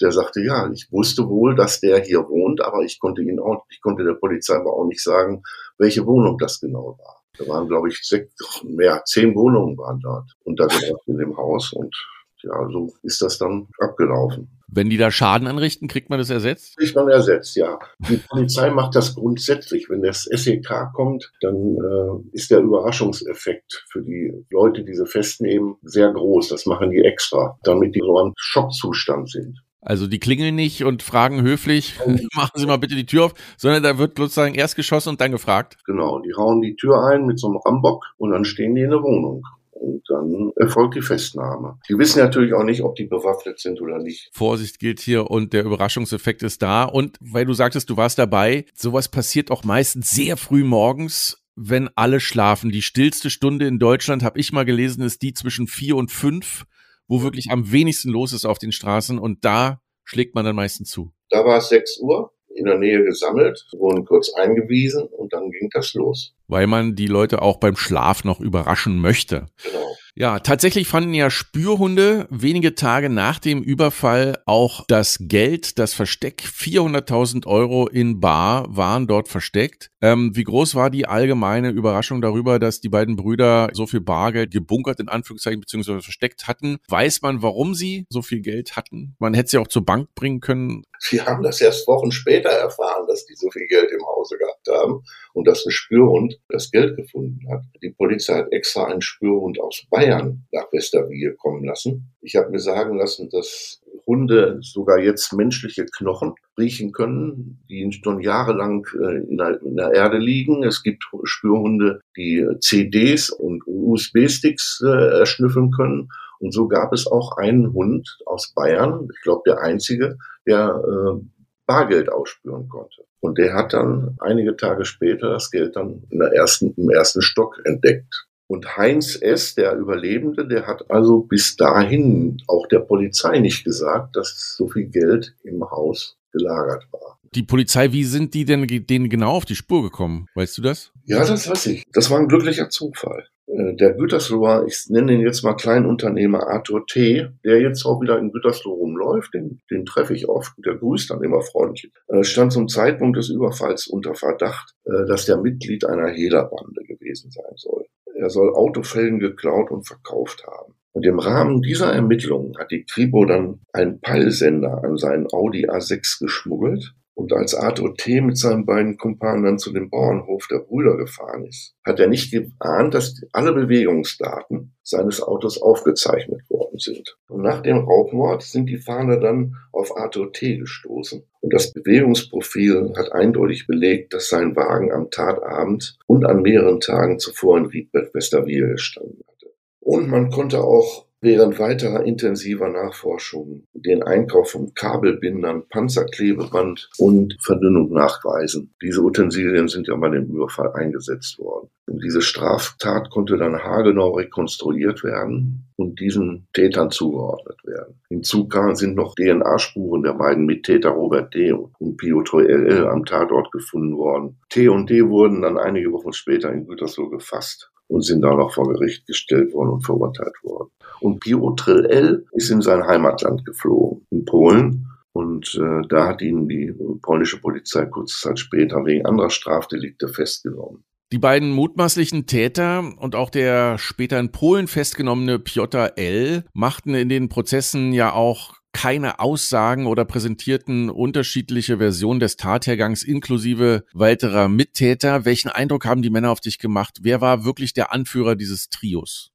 Der 0.00 0.12
sagte, 0.12 0.40
ja, 0.40 0.70
ich 0.72 0.88
wusste 0.90 1.28
wohl, 1.28 1.54
dass 1.54 1.80
der 1.80 2.02
hier 2.02 2.28
wohnt, 2.28 2.60
aber 2.60 2.82
ich 2.82 2.98
konnte 2.98 3.22
ihn 3.22 3.38
auch, 3.38 3.64
ich 3.70 3.80
konnte 3.80 4.04
der 4.04 4.14
Polizei 4.14 4.56
aber 4.56 4.72
auch 4.72 4.86
nicht 4.86 5.02
sagen, 5.02 5.42
welche 5.78 6.04
Wohnung 6.06 6.38
das 6.38 6.60
genau 6.60 6.98
war. 6.98 7.22
Da 7.38 7.48
waren, 7.48 7.68
glaube 7.68 7.88
ich, 7.88 8.00
sechs, 8.02 8.62
mehr, 8.64 9.02
zehn 9.04 9.34
Wohnungen 9.34 9.76
waren 9.76 10.00
dort 10.00 10.30
untergebracht 10.44 11.02
in 11.06 11.18
dem 11.18 11.36
Haus 11.36 11.72
und 11.72 11.94
Ja, 12.42 12.68
so 12.70 12.92
ist 13.02 13.22
das 13.22 13.38
dann 13.38 13.68
abgelaufen. 13.78 14.50
Wenn 14.74 14.90
die 14.90 14.96
da 14.96 15.10
Schaden 15.10 15.46
anrichten, 15.46 15.86
kriegt 15.86 16.10
man 16.10 16.18
das 16.18 16.30
ersetzt? 16.30 16.76
Kriegt 16.76 16.96
man 16.96 17.08
ersetzt, 17.08 17.54
ja. 17.56 17.78
Die 18.08 18.16
Polizei 18.16 18.70
macht 18.70 18.96
das 18.96 19.14
grundsätzlich. 19.14 19.88
Wenn 19.88 20.02
das 20.02 20.24
SEK 20.24 20.92
kommt, 20.92 21.30
dann 21.40 21.54
äh, 21.54 22.36
ist 22.36 22.50
der 22.50 22.58
Überraschungseffekt 22.58 23.84
für 23.90 24.02
die 24.02 24.32
Leute, 24.50 24.84
die 24.84 24.94
sie 24.94 25.06
festnehmen, 25.06 25.76
sehr 25.82 26.12
groß. 26.12 26.48
Das 26.48 26.66
machen 26.66 26.90
die 26.90 27.02
extra, 27.02 27.56
damit 27.62 27.94
die 27.94 28.00
so 28.00 28.18
im 28.20 28.32
Schockzustand 28.36 29.30
sind. 29.30 29.60
Also 29.80 30.06
die 30.06 30.18
klingeln 30.18 30.54
nicht 30.54 30.82
und 30.82 31.02
fragen 31.02 31.42
höflich, 31.42 31.94
machen 32.34 32.52
Sie 32.54 32.66
mal 32.66 32.78
bitte 32.78 32.96
die 32.96 33.06
Tür 33.06 33.26
auf, 33.26 33.34
sondern 33.58 33.82
da 33.82 33.98
wird 33.98 34.16
sozusagen 34.16 34.54
erst 34.54 34.76
geschossen 34.76 35.10
und 35.10 35.20
dann 35.20 35.30
gefragt. 35.30 35.76
Genau, 35.84 36.20
die 36.20 36.32
hauen 36.34 36.62
die 36.62 36.74
Tür 36.74 37.04
ein 37.04 37.26
mit 37.26 37.38
so 37.38 37.48
einem 37.48 37.58
Rambock 37.58 38.04
und 38.16 38.30
dann 38.30 38.44
stehen 38.44 38.74
die 38.74 38.82
in 38.82 38.90
der 38.90 39.02
Wohnung. 39.02 39.42
Und 39.74 40.02
dann 40.08 40.52
erfolgt 40.56 40.94
die 40.94 41.02
Festnahme. 41.02 41.78
Die 41.88 41.98
wissen 41.98 42.20
natürlich 42.20 42.54
auch 42.54 42.64
nicht, 42.64 42.82
ob 42.82 42.94
die 42.94 43.06
bewaffnet 43.06 43.58
sind 43.58 43.80
oder 43.80 43.98
nicht. 43.98 44.30
Vorsicht 44.32 44.78
gilt 44.78 45.00
hier 45.00 45.30
und 45.30 45.52
der 45.52 45.64
Überraschungseffekt 45.64 46.42
ist 46.42 46.62
da. 46.62 46.84
Und 46.84 47.16
weil 47.20 47.44
du 47.44 47.52
sagtest, 47.52 47.90
du 47.90 47.96
warst 47.96 48.18
dabei, 48.18 48.66
sowas 48.74 49.08
passiert 49.08 49.50
auch 49.50 49.64
meistens 49.64 50.10
sehr 50.10 50.36
früh 50.36 50.64
morgens 50.64 51.40
wenn 51.56 51.88
alle 51.94 52.18
schlafen. 52.18 52.72
Die 52.72 52.82
stillste 52.82 53.30
Stunde 53.30 53.68
in 53.68 53.78
Deutschland, 53.78 54.24
habe 54.24 54.40
ich 54.40 54.50
mal 54.50 54.64
gelesen, 54.64 55.04
ist 55.04 55.22
die 55.22 55.34
zwischen 55.34 55.68
vier 55.68 55.94
und 55.94 56.10
fünf 56.10 56.66
wo 57.08 57.22
wirklich 57.22 57.50
am 57.50 57.70
wenigsten 57.70 58.10
los 58.10 58.32
ist 58.32 58.44
auf 58.44 58.58
den 58.58 58.72
Straßen 58.72 59.18
und 59.18 59.44
da 59.44 59.80
schlägt 60.04 60.34
man 60.34 60.44
dann 60.44 60.56
meistens 60.56 60.90
zu. 60.90 61.12
Da 61.30 61.44
war 61.44 61.58
es 61.58 61.68
6 61.68 61.98
Uhr, 62.00 62.32
in 62.54 62.66
der 62.66 62.78
Nähe 62.78 63.04
gesammelt, 63.04 63.66
wurden 63.72 64.04
kurz 64.04 64.32
eingewiesen 64.34 65.06
und 65.06 65.32
dann 65.32 65.50
ging 65.50 65.70
das 65.72 65.94
los. 65.94 66.34
Weil 66.48 66.66
man 66.66 66.94
die 66.94 67.06
Leute 67.06 67.42
auch 67.42 67.58
beim 67.58 67.76
Schlaf 67.76 68.24
noch 68.24 68.40
überraschen 68.40 69.00
möchte. 69.00 69.46
Genau. 69.62 69.94
Ja, 70.16 70.38
tatsächlich 70.38 70.86
fanden 70.86 71.12
ja 71.12 71.28
Spürhunde 71.28 72.28
wenige 72.30 72.76
Tage 72.76 73.10
nach 73.10 73.40
dem 73.40 73.62
Überfall 73.62 74.38
auch 74.46 74.84
das 74.86 75.18
Geld, 75.20 75.80
das 75.80 75.92
Versteck, 75.92 76.44
400.000 76.44 77.48
Euro 77.48 77.88
in 77.88 78.20
Bar 78.20 78.64
waren 78.68 79.08
dort 79.08 79.26
versteckt. 79.26 79.90
Ähm, 80.00 80.36
wie 80.36 80.44
groß 80.44 80.76
war 80.76 80.90
die 80.90 81.06
allgemeine 81.06 81.70
Überraschung 81.70 82.20
darüber, 82.22 82.60
dass 82.60 82.80
die 82.80 82.90
beiden 82.90 83.16
Brüder 83.16 83.70
so 83.72 83.88
viel 83.88 84.02
Bargeld 84.02 84.52
gebunkert 84.52 85.00
in 85.00 85.08
Anführungszeichen 85.08 85.58
beziehungsweise 85.60 86.02
versteckt 86.02 86.46
hatten? 86.46 86.76
Weiß 86.86 87.20
man, 87.22 87.42
warum 87.42 87.74
sie 87.74 88.06
so 88.08 88.22
viel 88.22 88.40
Geld 88.40 88.76
hatten? 88.76 89.16
Man 89.18 89.34
hätte 89.34 89.50
sie 89.50 89.58
auch 89.58 89.66
zur 89.66 89.84
Bank 89.84 90.14
bringen 90.14 90.38
können. 90.38 90.84
Sie 90.98 91.20
haben 91.20 91.42
das 91.42 91.60
erst 91.60 91.86
Wochen 91.86 92.10
später 92.10 92.50
erfahren, 92.50 93.06
dass 93.08 93.24
die 93.26 93.34
so 93.34 93.50
viel 93.50 93.66
Geld 93.66 93.90
im 93.90 94.06
Hause 94.06 94.38
gehabt 94.38 94.68
haben 94.70 95.02
und 95.32 95.46
dass 95.46 95.64
ein 95.66 95.70
Spürhund 95.70 96.40
das 96.48 96.70
Geld 96.70 96.96
gefunden 96.96 97.40
hat. 97.50 97.62
Die 97.82 97.90
Polizei 97.90 98.34
hat 98.34 98.52
extra 98.52 98.84
einen 98.84 99.02
Spürhund 99.02 99.60
aus 99.60 99.84
Bayern 99.90 100.46
nach 100.52 100.72
Westerwiel 100.72 101.34
kommen 101.34 101.64
lassen. 101.64 102.14
Ich 102.20 102.36
habe 102.36 102.50
mir 102.50 102.60
sagen 102.60 102.96
lassen, 102.96 103.28
dass 103.30 103.80
Hunde 104.06 104.58
sogar 104.60 104.98
jetzt 104.98 105.32
menschliche 105.32 105.86
Knochen 105.86 106.34
riechen 106.58 106.92
können, 106.92 107.64
die 107.68 107.90
schon 107.92 108.20
jahrelang 108.20 108.86
äh, 108.94 109.16
in 109.28 109.36
der, 109.76 109.92
Erde 109.94 110.18
liegen. 110.18 110.64
Es 110.64 110.82
gibt 110.82 111.04
Spürhunde, 111.24 112.00
die 112.16 112.46
CDs 112.60 113.30
und 113.30 113.62
USB-Sticks 113.66 114.82
äh, 114.84 115.18
erschnüffeln 115.20 115.70
können. 115.70 116.08
Und 116.40 116.52
so 116.52 116.68
gab 116.68 116.92
es 116.92 117.06
auch 117.06 117.36
einen 117.36 117.72
Hund 117.72 118.18
aus 118.26 118.52
Bayern, 118.54 119.08
ich 119.10 119.22
glaube 119.22 119.42
der 119.46 119.60
einzige, 119.62 120.18
der 120.46 120.82
äh, 120.86 121.20
Bargeld 121.66 122.10
ausspüren 122.10 122.68
konnte. 122.68 123.04
Und 123.20 123.38
der 123.38 123.54
hat 123.54 123.72
dann 123.72 124.16
einige 124.20 124.56
Tage 124.56 124.84
später 124.84 125.30
das 125.30 125.50
Geld 125.50 125.76
dann 125.76 126.02
in 126.10 126.18
der 126.18 126.32
ersten, 126.32 126.74
im 126.76 126.90
ersten 126.90 127.22
Stock 127.22 127.60
entdeckt. 127.64 128.26
Und 128.46 128.76
Heinz 128.76 129.18
S., 129.20 129.54
der 129.54 129.74
Überlebende, 129.76 130.46
der 130.46 130.66
hat 130.66 130.90
also 130.90 131.20
bis 131.20 131.56
dahin 131.56 132.36
auch 132.46 132.66
der 132.66 132.80
Polizei 132.80 133.38
nicht 133.38 133.64
gesagt, 133.64 134.16
dass 134.16 134.54
so 134.56 134.68
viel 134.68 134.86
Geld 134.86 135.34
im 135.42 135.64
Haus 135.70 136.18
gelagert 136.32 136.86
war. 136.92 137.18
Die 137.34 137.42
Polizei, 137.42 137.90
wie 137.92 138.04
sind 138.04 138.34
die 138.34 138.44
denn 138.44 138.66
denen 138.66 139.08
genau 139.08 139.32
auf 139.32 139.44
die 139.44 139.56
Spur 139.56 139.82
gekommen? 139.82 140.26
Weißt 140.34 140.58
du 140.58 140.62
das? 140.62 140.92
Ja, 141.04 141.24
das 141.24 141.48
weiß 141.48 141.66
ich. 141.66 141.84
Das 141.92 142.10
war 142.10 142.18
ein 142.18 142.28
glücklicher 142.28 142.68
Zufall. 142.68 143.26
Äh, 143.46 143.74
der 143.74 143.94
Gütersloher, 143.94 144.66
ich 144.66 144.84
nenne 144.88 145.14
ihn 145.14 145.20
jetzt 145.20 145.42
mal 145.42 145.54
Kleinunternehmer 145.54 146.46
Arthur 146.46 146.86
T., 146.86 147.28
der 147.44 147.60
jetzt 147.60 147.84
auch 147.84 148.00
wieder 148.00 148.18
in 148.18 148.30
Gütersloh 148.30 148.74
rumläuft, 149.04 149.34
den, 149.34 149.60
den 149.70 149.84
treffe 149.84 150.14
ich 150.14 150.28
oft, 150.28 150.52
der 150.64 150.74
grüßt 150.74 151.10
dann 151.10 151.22
immer 151.22 151.42
freundlich, 151.42 151.92
äh, 152.08 152.24
stand 152.24 152.52
zum 152.52 152.68
Zeitpunkt 152.68 153.16
des 153.16 153.28
Überfalls 153.28 153.86
unter 153.86 154.14
Verdacht, 154.14 154.74
äh, 154.84 155.06
dass 155.06 155.26
der 155.26 155.38
Mitglied 155.38 155.84
einer 155.84 156.08
Hehlerbande 156.08 156.82
gewesen 156.84 157.30
sein 157.30 157.54
soll. 157.56 157.86
Er 158.16 158.30
soll 158.30 158.54
Autofällen 158.54 159.18
geklaut 159.18 159.70
und 159.70 159.86
verkauft 159.86 160.44
haben. 160.46 160.74
Und 160.92 161.04
im 161.04 161.18
Rahmen 161.18 161.60
dieser 161.60 161.92
Ermittlungen 161.92 162.56
hat 162.56 162.70
die 162.70 162.84
Kripo 162.84 163.24
dann 163.24 163.60
einen 163.72 164.00
Peilsender 164.00 164.84
an 164.84 164.96
seinen 164.96 165.26
Audi 165.32 165.68
A6 165.68 166.20
geschmuggelt 166.20 166.94
und 167.14 167.32
als 167.32 167.54
Arthur 167.54 167.96
T. 167.96 168.20
mit 168.20 168.38
seinen 168.38 168.64
beiden 168.64 168.96
Kumpanen 168.96 169.44
dann 169.44 169.58
zu 169.58 169.72
dem 169.72 169.90
Bauernhof 169.90 170.46
der 170.48 170.58
Brüder 170.58 170.96
gefahren 170.96 171.46
ist, 171.46 171.74
hat 171.84 171.98
er 171.98 172.08
nicht 172.08 172.30
geahnt, 172.32 172.94
dass 172.94 173.20
alle 173.32 173.52
Bewegungsdaten 173.52 174.74
seines 174.82 175.20
Autos 175.20 175.60
aufgezeichnet 175.60 176.42
worden 176.74 176.78
sind. 176.78 177.16
Und 177.28 177.42
nach 177.42 177.62
dem 177.62 177.78
Raubmord 177.78 178.42
sind 178.42 178.66
die 178.66 178.78
Fahnder 178.78 179.18
dann 179.18 179.56
auf 179.72 179.96
Arthur 179.96 180.32
T. 180.32 180.58
gestoßen. 180.58 181.24
Und 181.40 181.52
das 181.52 181.72
Bewegungsprofil 181.72 182.92
hat 182.96 183.12
eindeutig 183.12 183.66
belegt, 183.66 184.12
dass 184.14 184.28
sein 184.28 184.56
Wagen 184.56 184.92
am 184.92 185.10
Tatabend 185.10 185.96
und 186.06 186.24
an 186.24 186.42
mehreren 186.42 186.80
Tagen 186.80 187.18
zuvor 187.18 187.58
in 187.58 187.66
Riedberg 187.66 188.14
Westerwil 188.14 188.72
gestanden 188.72 189.22
hatte. 189.28 189.54
Und 189.80 190.08
man 190.08 190.30
konnte 190.30 190.62
auch 190.62 191.06
während 191.24 191.58
weiterer 191.58 192.04
intensiver 192.04 192.68
Nachforschungen 192.68 193.66
den 193.72 194.02
Einkauf 194.02 194.50
von 194.50 194.74
Kabelbindern, 194.74 195.66
Panzerklebeband 195.70 196.90
und 196.98 197.36
Verdünnung 197.40 197.92
nachweisen. 197.92 198.74
Diese 198.82 199.00
Utensilien 199.00 199.68
sind 199.68 199.88
ja 199.88 199.96
bei 199.96 200.10
dem 200.10 200.26
Überfall 200.26 200.72
eingesetzt 200.74 201.38
worden. 201.38 201.70
Und 201.86 202.02
diese 202.04 202.22
Straftat 202.22 203.10
konnte 203.10 203.36
dann 203.36 203.58
haargenau 203.58 204.12
rekonstruiert 204.12 205.02
werden 205.02 205.66
und 205.76 205.98
diesen 206.00 206.46
Tätern 206.52 206.90
zugeordnet 206.90 207.58
werden. 207.64 208.00
Hinzu 208.08 208.48
sind 208.74 208.94
noch 208.94 209.14
DNA-Spuren 209.14 210.02
der 210.02 210.14
beiden 210.14 210.44
Mittäter 210.44 210.90
Robert 210.90 211.34
D. 211.34 211.52
und 211.52 211.96
Piotr 211.96 212.42
LL 212.42 212.86
am 212.86 213.04
Tatort 213.04 213.50
gefunden 213.50 213.96
worden. 213.96 214.36
T 214.50 214.68
und 214.68 214.90
D 214.90 215.06
wurden 215.08 215.42
dann 215.42 215.58
einige 215.58 215.92
Wochen 215.92 216.12
später 216.12 216.52
in 216.52 216.66
Gütersloh 216.66 217.08
gefasst 217.08 217.70
und 217.94 218.02
sind 218.02 218.22
dann 218.22 218.40
auch 218.40 218.52
vor 218.52 218.68
Gericht 218.72 219.06
gestellt 219.06 219.54
worden 219.54 219.70
und 219.70 219.86
verurteilt 219.86 220.34
worden. 220.42 220.70
Und 221.00 221.20
Piotr 221.20 221.88
L. 221.88 222.26
ist 222.32 222.50
in 222.50 222.60
sein 222.60 222.84
Heimatland 222.84 223.44
geflogen, 223.44 224.04
in 224.10 224.24
Polen. 224.24 224.88
Und 225.12 225.54
äh, 225.54 225.86
da 225.88 226.08
hat 226.08 226.20
ihn 226.20 226.48
die 226.48 226.74
polnische 227.02 227.40
Polizei 227.40 227.86
kurze 227.86 228.18
Zeit 228.18 228.40
später 228.40 228.84
wegen 228.84 229.06
anderer 229.06 229.30
Strafdelikte 229.30 230.08
festgenommen. 230.08 230.82
Die 231.12 231.18
beiden 231.18 231.52
mutmaßlichen 231.52 232.26
Täter 232.26 232.92
und 232.98 233.14
auch 233.14 233.30
der 233.30 233.78
später 233.78 234.18
in 234.18 234.32
Polen 234.32 234.66
festgenommene 234.66 235.38
Piotr 235.38 235.96
L. 235.96 236.44
machten 236.52 236.94
in 236.94 237.08
den 237.08 237.28
Prozessen 237.28 237.92
ja 237.92 238.12
auch 238.12 238.54
keine 238.74 239.20
Aussagen 239.20 239.86
oder 239.86 240.04
präsentierten 240.04 240.90
unterschiedliche 240.90 241.78
Versionen 241.78 242.20
des 242.20 242.36
Tathergangs 242.36 243.02
inklusive 243.02 243.84
weiterer 243.94 244.48
Mittäter. 244.48 245.24
Welchen 245.24 245.48
Eindruck 245.48 245.86
haben 245.86 246.02
die 246.02 246.10
Männer 246.10 246.30
auf 246.30 246.40
dich 246.40 246.58
gemacht? 246.58 246.98
Wer 247.00 247.22
war 247.22 247.44
wirklich 247.44 247.72
der 247.72 247.92
Anführer 247.92 248.34
dieses 248.34 248.68
Trios? 248.68 249.30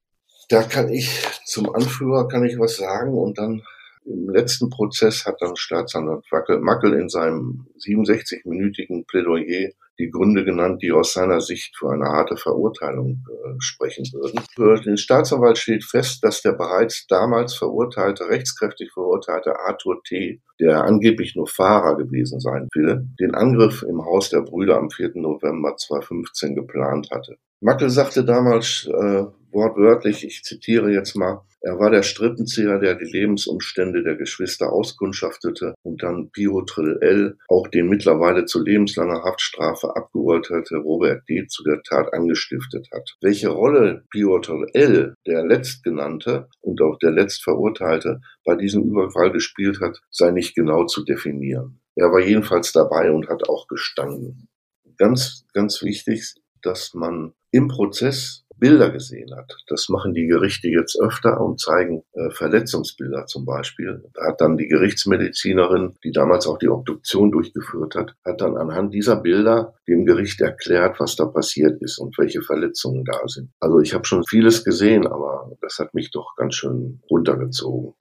Da 0.48 0.62
kann 0.62 0.92
ich 0.92 1.10
zum 1.46 1.74
Anführer 1.74 2.28
kann 2.28 2.44
ich 2.44 2.58
was 2.58 2.76
sagen 2.76 3.14
und 3.14 3.38
dann 3.38 3.62
im 4.04 4.28
letzten 4.30 4.70
Prozess 4.70 5.26
hat 5.26 5.36
dann 5.40 5.56
Staatsanwalt 5.56 6.24
Mackel 6.60 6.94
in 6.94 7.08
seinem 7.08 7.66
67-minütigen 7.84 9.06
Plädoyer 9.06 9.70
die 10.00 10.10
Gründe 10.10 10.44
genannt, 10.44 10.82
die 10.82 10.92
aus 10.92 11.12
seiner 11.12 11.40
Sicht 11.40 11.76
für 11.76 11.90
eine 11.90 12.06
harte 12.06 12.36
Verurteilung 12.36 13.22
äh, 13.28 13.54
sprechen 13.58 14.04
würden. 14.12 14.40
Für 14.54 14.80
den 14.80 14.96
Staatsanwalt 14.96 15.58
steht 15.58 15.84
fest, 15.84 16.24
dass 16.24 16.40
der 16.40 16.52
bereits 16.52 17.06
damals 17.06 17.54
verurteilte, 17.54 18.28
rechtskräftig 18.28 18.90
verurteilte 18.92 19.60
Arthur 19.60 20.02
T., 20.02 20.40
der 20.58 20.84
angeblich 20.84 21.36
nur 21.36 21.46
Fahrer 21.46 21.96
gewesen 21.96 22.40
sein 22.40 22.68
will, 22.74 23.06
den 23.20 23.34
Angriff 23.34 23.82
im 23.82 24.04
Haus 24.04 24.30
der 24.30 24.40
Brüder 24.40 24.78
am 24.78 24.90
4. 24.90 25.12
November 25.14 25.76
2015 25.76 26.54
geplant 26.54 27.08
hatte. 27.10 27.36
Mackel 27.60 27.90
sagte 27.90 28.24
damals 28.24 28.88
äh, 28.90 29.24
wortwörtlich, 29.52 30.24
ich 30.24 30.42
zitiere 30.42 30.90
jetzt 30.90 31.16
mal, 31.16 31.42
er 31.62 31.78
war 31.78 31.90
der 31.90 32.02
Strippenzieher, 32.02 32.78
der 32.78 32.94
die 32.94 33.10
Lebensumstände 33.10 34.02
der 34.02 34.16
Geschwister 34.16 34.72
auskundschaftete 34.72 35.74
und 35.82 36.02
dann 36.02 36.30
Piotr 36.30 37.02
L. 37.02 37.36
auch 37.48 37.68
den 37.68 37.88
mittlerweile 37.88 38.46
zu 38.46 38.62
lebenslanger 38.62 39.22
Haftstrafe 39.24 39.94
abgeurteilte 39.94 40.76
Robert 40.78 41.28
D. 41.28 41.46
zu 41.48 41.62
der 41.62 41.82
Tat 41.82 42.14
angestiftet 42.14 42.88
hat. 42.92 43.16
Welche 43.20 43.48
Rolle 43.48 44.04
Piotr 44.10 44.64
L., 44.72 45.14
der 45.26 45.44
letztgenannte 45.44 46.48
und 46.60 46.80
auch 46.80 46.98
der 46.98 47.10
letztverurteilte, 47.10 48.20
bei 48.44 48.54
diesem 48.54 48.84
Überfall 48.84 49.30
gespielt 49.30 49.80
hat, 49.80 50.00
sei 50.10 50.30
nicht 50.30 50.54
genau 50.54 50.86
zu 50.86 51.04
definieren. 51.04 51.80
Er 51.94 52.10
war 52.10 52.20
jedenfalls 52.20 52.72
dabei 52.72 53.10
und 53.10 53.28
hat 53.28 53.48
auch 53.50 53.66
gestanden. 53.68 54.48
Ganz, 54.96 55.44
ganz 55.52 55.82
wichtig, 55.82 56.34
dass 56.62 56.94
man 56.94 57.34
im 57.50 57.68
Prozess 57.68 58.46
Bilder 58.60 58.90
gesehen 58.90 59.34
hat. 59.34 59.56
Das 59.66 59.88
machen 59.88 60.14
die 60.14 60.26
Gerichte 60.26 60.68
jetzt 60.68 61.00
öfter 61.00 61.40
und 61.40 61.58
zeigen 61.58 62.02
äh, 62.12 62.30
Verletzungsbilder 62.30 63.26
zum 63.26 63.44
Beispiel. 63.44 64.04
Da 64.14 64.26
hat 64.26 64.40
dann 64.40 64.56
die 64.56 64.68
Gerichtsmedizinerin, 64.68 65.96
die 66.04 66.12
damals 66.12 66.46
auch 66.46 66.58
die 66.58 66.68
Obduktion 66.68 67.32
durchgeführt 67.32 67.94
hat, 67.96 68.14
hat 68.24 68.40
dann 68.40 68.56
anhand 68.56 68.94
dieser 68.94 69.16
Bilder 69.16 69.74
dem 69.88 70.04
Gericht 70.04 70.40
erklärt, 70.40 71.00
was 71.00 71.16
da 71.16 71.26
passiert 71.26 71.82
ist 71.82 71.98
und 71.98 72.16
welche 72.18 72.42
Verletzungen 72.42 73.04
da 73.04 73.26
sind. 73.26 73.50
Also 73.58 73.80
ich 73.80 73.94
habe 73.94 74.04
schon 74.04 74.24
vieles 74.24 74.64
gesehen, 74.64 75.06
aber 75.06 75.50
das 75.60 75.78
hat 75.78 75.94
mich 75.94 76.10
doch 76.10 76.36
ganz 76.36 76.54
schön 76.54 77.00
runtergezogen. 77.10 77.94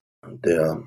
Der 0.46 0.84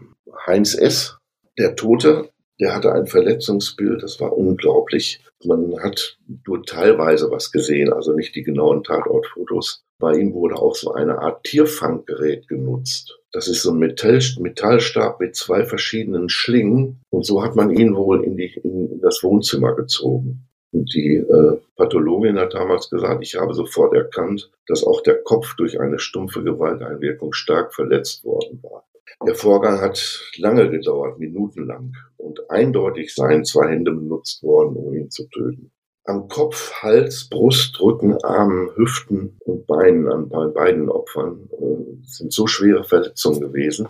Heinz 0.46 0.74
S., 0.74 1.18
der 1.58 1.74
Tote, 1.76 2.30
der 2.62 2.74
hatte 2.74 2.92
ein 2.92 3.06
Verletzungsbild, 3.06 4.02
das 4.02 4.20
war 4.20 4.36
unglaublich. 4.36 5.20
Man 5.44 5.74
hat 5.82 6.16
nur 6.46 6.62
teilweise 6.62 7.30
was 7.30 7.50
gesehen, 7.50 7.92
also 7.92 8.12
nicht 8.12 8.36
die 8.36 8.44
genauen 8.44 8.84
Tatortfotos. 8.84 9.84
Bei 9.98 10.14
ihm 10.14 10.32
wurde 10.32 10.56
auch 10.56 10.76
so 10.76 10.92
eine 10.92 11.18
Art 11.18 11.42
Tierfanggerät 11.42 12.46
genutzt. 12.46 13.18
Das 13.32 13.48
ist 13.48 13.62
so 13.62 13.72
ein 13.72 13.78
Metall, 13.78 14.20
Metallstab 14.38 15.18
mit 15.18 15.34
zwei 15.34 15.64
verschiedenen 15.64 16.28
Schlingen. 16.28 17.00
Und 17.10 17.26
so 17.26 17.42
hat 17.42 17.56
man 17.56 17.70
ihn 17.70 17.96
wohl 17.96 18.24
in, 18.24 18.36
die, 18.36 18.52
in 18.62 19.00
das 19.00 19.24
Wohnzimmer 19.24 19.74
gezogen. 19.74 20.46
Und 20.70 20.94
die 20.94 21.16
äh, 21.16 21.56
Pathologin 21.76 22.38
hat 22.38 22.54
damals 22.54 22.88
gesagt, 22.90 23.22
ich 23.22 23.34
habe 23.34 23.54
sofort 23.54 23.94
erkannt, 23.94 24.50
dass 24.68 24.84
auch 24.84 25.02
der 25.02 25.22
Kopf 25.22 25.54
durch 25.56 25.80
eine 25.80 25.98
stumpfe 25.98 26.42
Gewalteinwirkung 26.44 27.32
stark 27.32 27.74
verletzt 27.74 28.24
worden 28.24 28.62
war. 28.62 28.84
Der 29.26 29.34
Vorgang 29.34 29.80
hat 29.80 30.32
lange 30.36 30.70
gedauert, 30.70 31.18
minutenlang, 31.18 31.92
und 32.16 32.50
eindeutig 32.50 33.14
seien 33.14 33.44
zwei 33.44 33.68
Hände 33.68 33.92
benutzt 33.92 34.42
worden, 34.42 34.76
um 34.76 34.94
ihn 34.94 35.10
zu 35.10 35.28
töten. 35.28 35.70
Am 36.04 36.26
Kopf, 36.26 36.72
Hals, 36.82 37.28
Brust, 37.28 37.80
Rücken, 37.80 38.16
Armen, 38.24 38.70
Hüften 38.74 39.38
und 39.44 39.66
Beinen 39.68 40.08
an 40.08 40.28
beiden 40.28 40.88
Opfern 40.88 41.48
äh, 41.52 42.04
sind 42.04 42.32
so 42.32 42.48
schwere 42.48 42.82
Verletzungen 42.82 43.40
gewesen, 43.40 43.86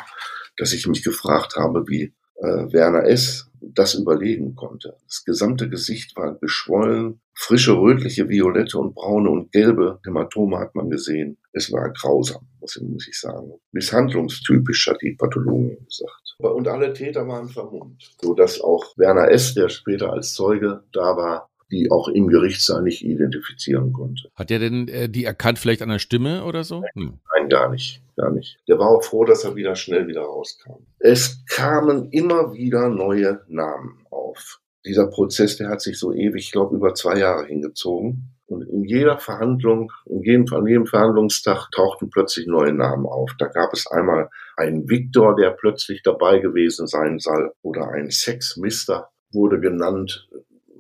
dass 0.59 0.75
ich 0.75 0.87
mich 0.87 1.02
gefragt 1.02 1.57
habe, 1.57 1.88
wie 1.88 2.12
äh, 2.37 2.73
Werner 2.73 3.04
S. 3.04 3.50
das 3.61 3.95
überleben 3.95 4.54
konnte. 4.57 4.97
Das 5.07 5.25
gesamte 5.25 5.71
Gesicht 5.71 6.14
war 6.16 6.35
geschwollen, 6.35 7.21
frische 7.35 7.73
rötliche, 7.73 8.28
violette 8.28 8.78
und 8.78 8.95
braune 8.95 9.31
und 9.31 9.52
gelbe 9.52 9.99
Hämatome 10.04 10.59
hat 10.59 10.75
man 10.75 10.90
gesehen. 10.90 11.38
Es 11.53 11.71
war 11.71 11.93
grausam, 11.93 12.47
muss, 12.61 12.81
muss 12.81 13.09
ich 13.09 13.19
sagen. 13.19 13.53
Misshandlungstypisch, 13.73 14.89
hat 14.89 15.03
die 15.03 15.15
Pathologin 15.15 15.85
gesagt. 15.85 16.37
Und 16.39 16.67
alle 16.67 16.93
Täter 16.93 17.29
waren 17.29 17.49
vermummt, 17.49 18.15
sodass 18.21 18.61
auch 18.61 18.97
Werner 18.97 19.31
S., 19.31 19.55
der 19.55 19.69
später 19.69 20.13
als 20.13 20.33
Zeuge 20.35 20.83
da 20.93 21.17
war, 21.17 21.51
die 21.73 21.91
auch 21.91 22.09
im 22.09 22.29
Gerichtssaal 22.29 22.83
nicht 22.83 23.03
identifizieren 23.03 23.93
konnte. 23.93 24.29
Hat 24.35 24.51
er 24.51 24.59
denn 24.59 24.89
äh, 24.89 25.09
die 25.09 25.25
erkannt 25.25 25.59
vielleicht 25.59 25.83
an 25.83 25.89
der 25.89 25.99
Stimme 25.99 26.45
oder 26.45 26.65
so? 26.65 26.81
Nein, 26.81 26.91
hm. 26.95 27.21
nein, 27.35 27.49
gar 27.49 27.71
nicht, 27.71 28.03
gar 28.17 28.31
nicht. 28.31 28.59
Der 28.69 28.79
war 28.79 28.89
auch 28.89 29.03
froh, 29.03 29.25
dass 29.25 29.45
er 29.45 29.57
wieder 29.57 29.75
schnell 29.75 30.07
wieder 30.07 30.21
rauskam. 30.21 30.85
Es 30.99 31.45
kamen 31.47 32.11
immer 32.11 32.53
wieder 32.53 32.89
neue 32.89 33.41
Namen 33.49 34.05
auf. 34.11 34.61
Dieser 34.85 35.07
Prozess, 35.07 35.57
der 35.57 35.69
hat 35.69 35.81
sich 35.81 35.99
so 35.99 36.13
ewig, 36.13 36.45
ich 36.45 36.53
glaube, 36.53 36.77
über 36.77 36.95
zwei 36.95 37.19
Jahre 37.19 37.47
hingezogen. 37.47 38.35
Und 38.53 38.69
in 38.69 38.85
jeder 38.85 39.19
Verhandlung, 39.19 39.93
in 40.07 40.23
jedem, 40.23 40.45
an 40.53 40.67
jedem 40.67 40.87
Verhandlungstag 40.87 41.71
tauchten 41.75 42.11
plötzlich 42.11 42.47
neue 42.47 42.73
Namen 42.73 43.07
auf. 43.07 43.33
Da 43.39 43.47
gab 43.47 43.73
es 43.73 43.87
einmal 43.87 44.29
einen 44.57 44.89
Viktor, 44.89 45.35
der 45.35 45.51
plötzlich 45.51 46.03
dabei 46.03 46.39
gewesen 46.39 46.87
sein 46.87 47.19
soll, 47.19 47.53
oder 47.63 47.89
ein 47.89 48.11
Sexmister 48.11 49.09
wurde 49.33 49.61
genannt 49.61 50.29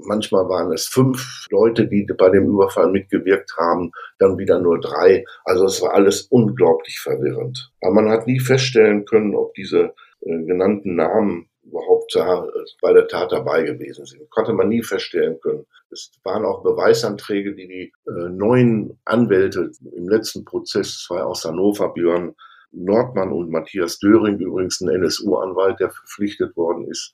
manchmal 0.06 0.48
waren 0.48 0.72
es 0.72 0.86
fünf 0.86 1.46
Leute, 1.50 1.86
die 1.86 2.06
bei 2.16 2.30
dem 2.30 2.46
Überfall 2.48 2.90
mitgewirkt 2.90 3.54
haben, 3.58 3.92
dann 4.18 4.38
wieder 4.38 4.58
nur 4.60 4.80
drei. 4.80 5.24
Also 5.44 5.64
es 5.66 5.80
war 5.82 5.94
alles 5.94 6.22
unglaublich 6.22 6.98
verwirrend. 6.98 7.72
Aber 7.80 7.94
man 7.94 8.10
hat 8.10 8.26
nie 8.26 8.40
feststellen 8.40 9.04
können, 9.04 9.34
ob 9.34 9.54
diese 9.54 9.94
äh, 10.20 10.44
genannten 10.44 10.96
Namen 10.96 11.48
überhaupt 11.64 12.14
bei 12.80 12.92
der 12.92 13.08
Tat 13.08 13.32
dabei 13.32 13.62
gewesen 13.62 14.04
sind. 14.04 14.28
Konnte 14.30 14.52
man 14.52 14.68
nie 14.68 14.82
feststellen 14.82 15.38
können. 15.40 15.66
Es 15.90 16.10
waren 16.24 16.44
auch 16.44 16.62
Beweisanträge, 16.62 17.54
die 17.54 17.68
die 17.68 17.92
äh, 18.08 18.28
neuen 18.28 18.98
Anwälte 19.04 19.70
im 19.94 20.08
letzten 20.08 20.44
Prozess, 20.44 21.02
zwei 21.06 21.22
aus 21.22 21.44
Hannover, 21.44 21.92
Björn 21.92 22.34
Nordmann 22.72 23.32
und 23.32 23.50
Matthias 23.50 23.98
Döring, 23.98 24.38
übrigens 24.38 24.80
ein 24.80 24.88
NSU-Anwalt, 24.88 25.80
der 25.80 25.90
verpflichtet 25.90 26.56
worden 26.56 26.88
ist, 26.88 27.12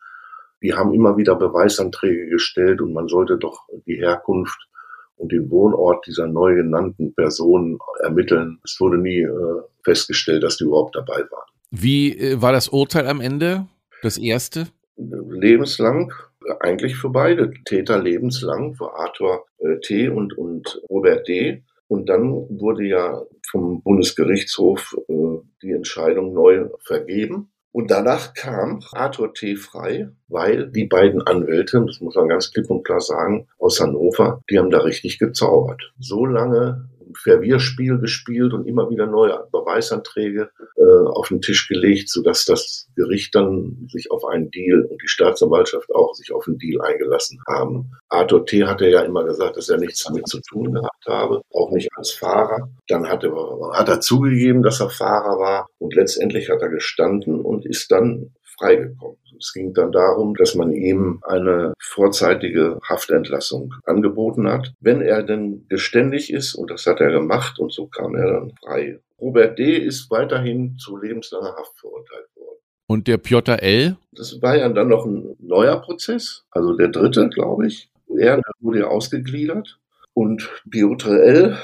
die 0.62 0.75
haben 0.75 0.94
immer 0.94 1.16
wieder 1.16 1.35
Beweisanträge 1.35 2.29
gestellt 2.29 2.81
und 2.81 2.92
man 2.92 3.09
sollte 3.09 3.38
doch 3.38 3.66
die 3.87 3.96
Herkunft 3.96 4.68
und 5.16 5.33
den 5.33 5.51
Wohnort 5.51 6.07
dieser 6.07 6.27
neu 6.27 6.55
genannten 6.55 7.14
Personen 7.14 7.79
ermitteln. 8.03 8.61
Es 8.64 8.77
wurde 8.81 8.99
nie 8.99 9.22
äh, 9.22 9.62
festgestellt, 9.85 10.42
dass 10.42 10.57
die 10.57 10.64
überhaupt 10.64 10.94
dabei 10.96 11.18
waren. 11.31 11.49
Wie 11.70 12.16
äh, 12.16 12.40
war 12.40 12.53
das 12.53 12.68
Urteil 12.68 13.07
am 13.07 13.20
Ende? 13.20 13.66
Das 14.02 14.18
erste? 14.18 14.68
Lebenslang, 14.96 16.12
eigentlich 16.61 16.96
für 16.96 17.11
beide 17.11 17.52
Täter 17.64 18.00
lebenslang, 18.00 18.74
für 18.74 18.94
Arthur 18.94 19.46
äh, 19.58 19.78
T. 19.80 20.08
und, 20.08 20.37
und 20.37 20.80
Robert 20.88 21.26
D. 21.28 21.62
Und 21.88 22.08
dann 22.08 22.30
wurde 22.61 22.84
ja 22.84 23.22
vom 23.50 23.82
Bundesgerichtshof 23.82 24.96
äh, 25.08 25.14
die 25.62 25.72
Entscheidung 25.72 26.34
neu 26.34 26.68
vergeben. 26.80 27.50
Und 27.70 27.90
danach 27.90 28.34
kam 28.34 28.80
Arthur 28.92 29.34
T. 29.34 29.56
frei, 29.56 30.08
weil 30.26 30.70
die 30.70 30.87
beiden 30.87 31.22
Anwälte, 31.22 31.84
das 31.87 32.00
muss 32.00 32.16
man 32.16 32.28
ganz 32.28 32.52
klipp 32.52 32.70
und 32.70 32.84
klar 32.84 33.00
sagen, 33.00 33.46
aus 33.58 33.80
Hannover, 33.80 34.42
die 34.50 34.58
haben 34.58 34.70
da 34.70 34.78
richtig 34.78 35.18
gezaubert. 35.18 35.92
So 35.98 36.26
lange 36.26 36.88
Verwirrspiel 37.16 37.99
gespielt 37.99 38.53
und 38.53 38.66
immer 38.66 38.90
wieder 38.90 39.07
neue 39.07 39.47
Beweisanträge 39.53 40.51
äh, 40.77 41.09
auf 41.09 41.29
den 41.29 41.40
Tisch 41.40 41.68
gelegt, 41.68 42.09
sodass 42.09 42.44
das 42.44 42.88
Gericht 42.97 43.35
dann 43.35 43.88
sich 43.90 44.11
auf 44.11 44.25
einen 44.25 44.51
Deal 44.51 44.83
und 44.85 45.03
die 45.03 45.09
Staatsanwaltschaft 45.09 45.94
auch 45.94 46.14
sich 46.14 46.33
auf 46.33 46.47
einen 46.47 46.59
Deal 46.59 46.81
eingelassen 46.83 47.40
haben. 47.47 47.92
Arthur 48.09 48.47
T. 48.47 48.64
hatte 48.64 48.88
ja 48.88 49.03
immer 49.03 49.25
gesagt, 49.25 49.57
dass 49.57 49.68
er 49.68 49.79
nichts 49.79 50.05
damit 50.05 50.29
zu 50.29 50.40
tun 50.40 50.73
gehabt 50.73 51.07
habe, 51.07 51.42
auch 51.53 51.71
nicht 51.71 51.88
als 51.97 52.12
Fahrer. 52.12 52.71
Dann 52.88 53.09
hat 53.09 53.25
er, 53.25 53.33
hat 53.73 53.88
er 53.88 54.01
zugegeben, 54.01 54.62
dass 54.62 54.81
er 54.81 54.90
Fahrer 54.90 55.38
war 55.38 55.66
und 55.79 55.94
letztendlich 55.94 56.51
hat 56.51 56.62
er 56.62 56.68
gestanden 56.68 57.40
und 57.40 57.66
ist 57.66 57.90
dann 57.90 58.33
freigekommen. 58.59 59.16
Es 59.38 59.53
ging 59.53 59.73
dann 59.73 59.92
darum, 59.92 60.35
dass 60.35 60.55
man 60.55 60.73
ihm 60.73 61.21
eine 61.23 61.73
vorzeitige 61.81 62.79
Haftentlassung 62.88 63.75
angeboten 63.85 64.49
hat. 64.49 64.73
Wenn 64.81 65.01
er 65.01 65.23
denn 65.23 65.66
geständig 65.68 66.33
ist, 66.33 66.55
und 66.55 66.71
das 66.71 66.87
hat 66.87 67.01
er 67.01 67.11
gemacht, 67.11 67.59
und 67.59 67.73
so 67.73 67.87
kam 67.87 68.14
er 68.14 68.33
dann 68.33 68.53
frei. 68.61 68.99
Robert 69.21 69.59
D. 69.59 69.77
ist 69.77 70.11
weiterhin 70.11 70.77
zu 70.79 70.97
lebenslanger 70.97 71.55
Haft 71.57 71.79
verurteilt 71.79 72.29
worden. 72.35 72.59
Und 72.87 73.07
der 73.07 73.18
Piotr 73.18 73.62
L.? 73.62 73.97
Das 74.12 74.40
war 74.42 74.57
ja 74.57 74.68
dann 74.68 74.88
noch 74.88 75.05
ein 75.05 75.37
neuer 75.38 75.81
Prozess, 75.81 76.44
also 76.51 76.75
der 76.77 76.88
dritte, 76.88 77.29
glaube 77.29 77.66
ich. 77.66 77.90
Er 78.18 78.40
wurde 78.61 78.81
ja 78.81 78.87
ausgegliedert. 78.87 79.79
Und 80.14 80.51
Piotr 80.71 81.23
L. 81.23 81.59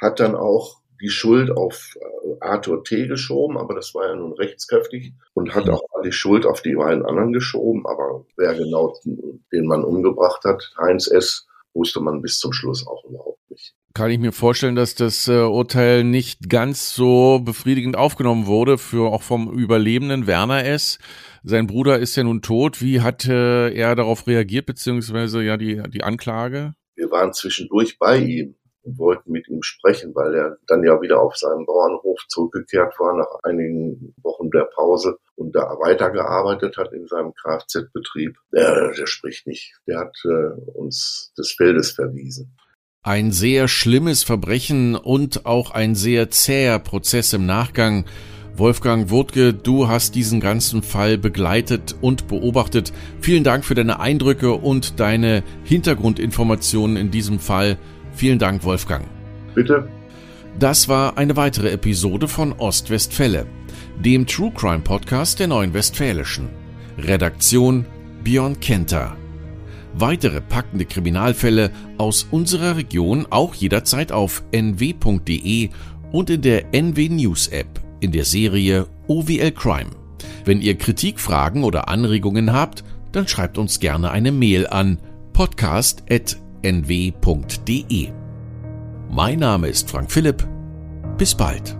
hat 0.00 0.20
dann 0.20 0.36
auch 0.36 0.80
die 1.00 1.10
Schuld 1.10 1.50
auf 1.50 1.96
äh, 2.00 2.36
Arthur 2.40 2.84
T. 2.84 3.06
geschoben, 3.06 3.58
aber 3.58 3.74
das 3.74 3.94
war 3.94 4.08
ja 4.08 4.16
nun 4.16 4.32
rechtskräftig 4.32 5.12
und 5.34 5.54
hat 5.54 5.68
auch 5.68 5.82
die 6.04 6.12
Schuld 6.12 6.46
auf 6.46 6.62
die 6.62 6.74
beiden 6.74 7.04
anderen 7.04 7.32
geschoben, 7.32 7.86
aber 7.86 8.24
wer 8.36 8.54
genau 8.54 8.94
den 9.52 9.66
man 9.66 9.84
umgebracht 9.84 10.44
hat, 10.44 10.72
Heinz 10.78 11.08
S., 11.08 11.46
wusste 11.74 12.00
man 12.00 12.22
bis 12.22 12.38
zum 12.38 12.52
Schluss 12.52 12.86
auch 12.86 13.04
überhaupt 13.04 13.50
nicht. 13.50 13.74
Kann 13.94 14.10
ich 14.10 14.18
mir 14.18 14.32
vorstellen, 14.32 14.76
dass 14.76 14.94
das 14.94 15.28
äh, 15.28 15.40
Urteil 15.40 16.04
nicht 16.04 16.50
ganz 16.50 16.94
so 16.94 17.40
befriedigend 17.42 17.96
aufgenommen 17.96 18.46
wurde, 18.46 18.78
für 18.78 19.12
auch 19.12 19.22
vom 19.22 19.50
Überlebenden 19.50 20.26
Werner 20.26 20.64
S. 20.64 20.98
Sein 21.42 21.66
Bruder 21.66 21.98
ist 21.98 22.16
ja 22.16 22.24
nun 22.24 22.42
tot. 22.42 22.82
Wie 22.82 23.00
hat 23.00 23.26
äh, 23.26 23.70
er 23.70 23.94
darauf 23.94 24.26
reagiert, 24.26 24.66
beziehungsweise 24.66 25.42
ja 25.42 25.56
die, 25.56 25.82
die 25.88 26.02
Anklage? 26.02 26.74
Wir 26.94 27.10
waren 27.10 27.32
zwischendurch 27.32 27.98
bei 27.98 28.18
ihm 28.18 28.56
und 28.86 28.98
wollten 28.98 29.32
mit 29.32 29.48
ihm 29.48 29.62
sprechen, 29.62 30.14
weil 30.14 30.34
er 30.34 30.56
dann 30.66 30.84
ja 30.84 31.00
wieder 31.02 31.20
auf 31.20 31.36
seinem 31.36 31.66
Bauernhof 31.66 32.20
zurückgekehrt 32.28 32.94
war 32.98 33.16
nach 33.16 33.42
einigen 33.42 34.14
Wochen 34.22 34.50
der 34.50 34.68
Pause 34.74 35.18
und 35.34 35.54
da 35.54 35.76
weitergearbeitet 35.80 36.76
hat 36.76 36.92
in 36.92 37.06
seinem 37.06 37.34
Kfz-Betrieb. 37.34 38.36
Der, 38.52 38.92
der 38.92 39.06
spricht 39.06 39.46
nicht. 39.46 39.74
Der 39.86 39.98
hat 39.98 40.16
äh, 40.24 40.70
uns 40.72 41.32
des 41.36 41.52
Feldes 41.52 41.90
verwiesen. 41.90 42.56
Ein 43.02 43.32
sehr 43.32 43.68
schlimmes 43.68 44.24
Verbrechen 44.24 44.94
und 44.94 45.46
auch 45.46 45.70
ein 45.70 45.94
sehr 45.94 46.30
zäher 46.30 46.78
Prozess 46.78 47.32
im 47.32 47.46
Nachgang. 47.46 48.04
Wolfgang 48.56 49.10
Wurtke, 49.10 49.52
du 49.52 49.86
hast 49.86 50.14
diesen 50.14 50.40
ganzen 50.40 50.82
Fall 50.82 51.18
begleitet 51.18 51.94
und 52.00 52.26
beobachtet. 52.26 52.92
Vielen 53.20 53.44
Dank 53.44 53.64
für 53.64 53.74
deine 53.74 54.00
Eindrücke 54.00 54.52
und 54.52 54.98
deine 54.98 55.42
Hintergrundinformationen 55.64 56.96
in 56.96 57.10
diesem 57.10 57.38
Fall. 57.38 57.76
Vielen 58.16 58.38
Dank, 58.38 58.64
Wolfgang. 58.64 59.04
Bitte. 59.54 59.88
Das 60.58 60.88
war 60.88 61.18
eine 61.18 61.36
weitere 61.36 61.70
Episode 61.70 62.28
von 62.28 62.52
Ostwestfälle, 62.54 63.46
dem 64.02 64.26
True 64.26 64.50
Crime 64.54 64.80
Podcast 64.80 65.38
der 65.38 65.48
Neuen 65.48 65.74
Westfälischen. 65.74 66.48
Redaktion 66.98 67.84
Björn 68.24 68.58
Kenter. 68.58 69.16
weitere 69.98 70.40
packende 70.40 70.84
Kriminalfälle 70.84 71.70
aus 71.98 72.26
unserer 72.30 72.76
Region 72.76 73.26
auch 73.30 73.54
jederzeit 73.54 74.12
auf 74.12 74.42
nw.de 74.52 75.70
und 76.12 76.30
in 76.30 76.42
der 76.42 76.74
NW 76.74 77.08
News 77.08 77.48
App 77.48 77.80
in 78.00 78.12
der 78.12 78.24
Serie 78.24 78.86
OWL 79.08 79.52
Crime. 79.52 79.90
Wenn 80.44 80.60
ihr 80.60 80.76
Kritik, 80.76 81.18
Fragen 81.20 81.64
oder 81.64 81.88
Anregungen 81.88 82.52
habt, 82.52 82.84
dann 83.12 83.28
schreibt 83.28 83.58
uns 83.58 83.80
gerne 83.80 84.10
eine 84.10 84.32
Mail 84.32 84.66
an 84.66 84.98
podcast.nw.de. 86.62 88.12
Mein 89.10 89.38
Name 89.38 89.68
ist 89.68 89.90
Frank 89.90 90.10
Philipp. 90.10 90.46
Bis 91.18 91.34
bald. 91.34 91.76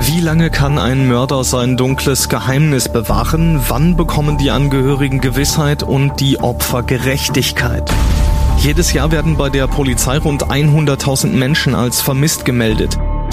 Wie 0.00 0.20
lange 0.20 0.50
kann 0.50 0.78
ein 0.78 1.08
Mörder 1.08 1.44
sein 1.44 1.76
dunkles 1.76 2.28
Geheimnis 2.28 2.90
bewahren? 2.90 3.60
Wann 3.68 3.96
bekommen 3.96 4.38
die 4.38 4.50
Angehörigen 4.50 5.20
Gewissheit 5.20 5.82
und 5.82 6.20
die 6.20 6.38
Opfer 6.38 6.82
Gerechtigkeit? 6.82 7.90
Jedes 8.58 8.92
Jahr 8.92 9.12
werden 9.12 9.36
bei 9.36 9.50
der 9.50 9.66
Polizei 9.66 10.18
rund 10.18 10.46
100.000 10.46 11.28
Menschen 11.28 11.74
als 11.74 12.00
vermisst 12.00 12.44
gemeldet. 12.44 12.98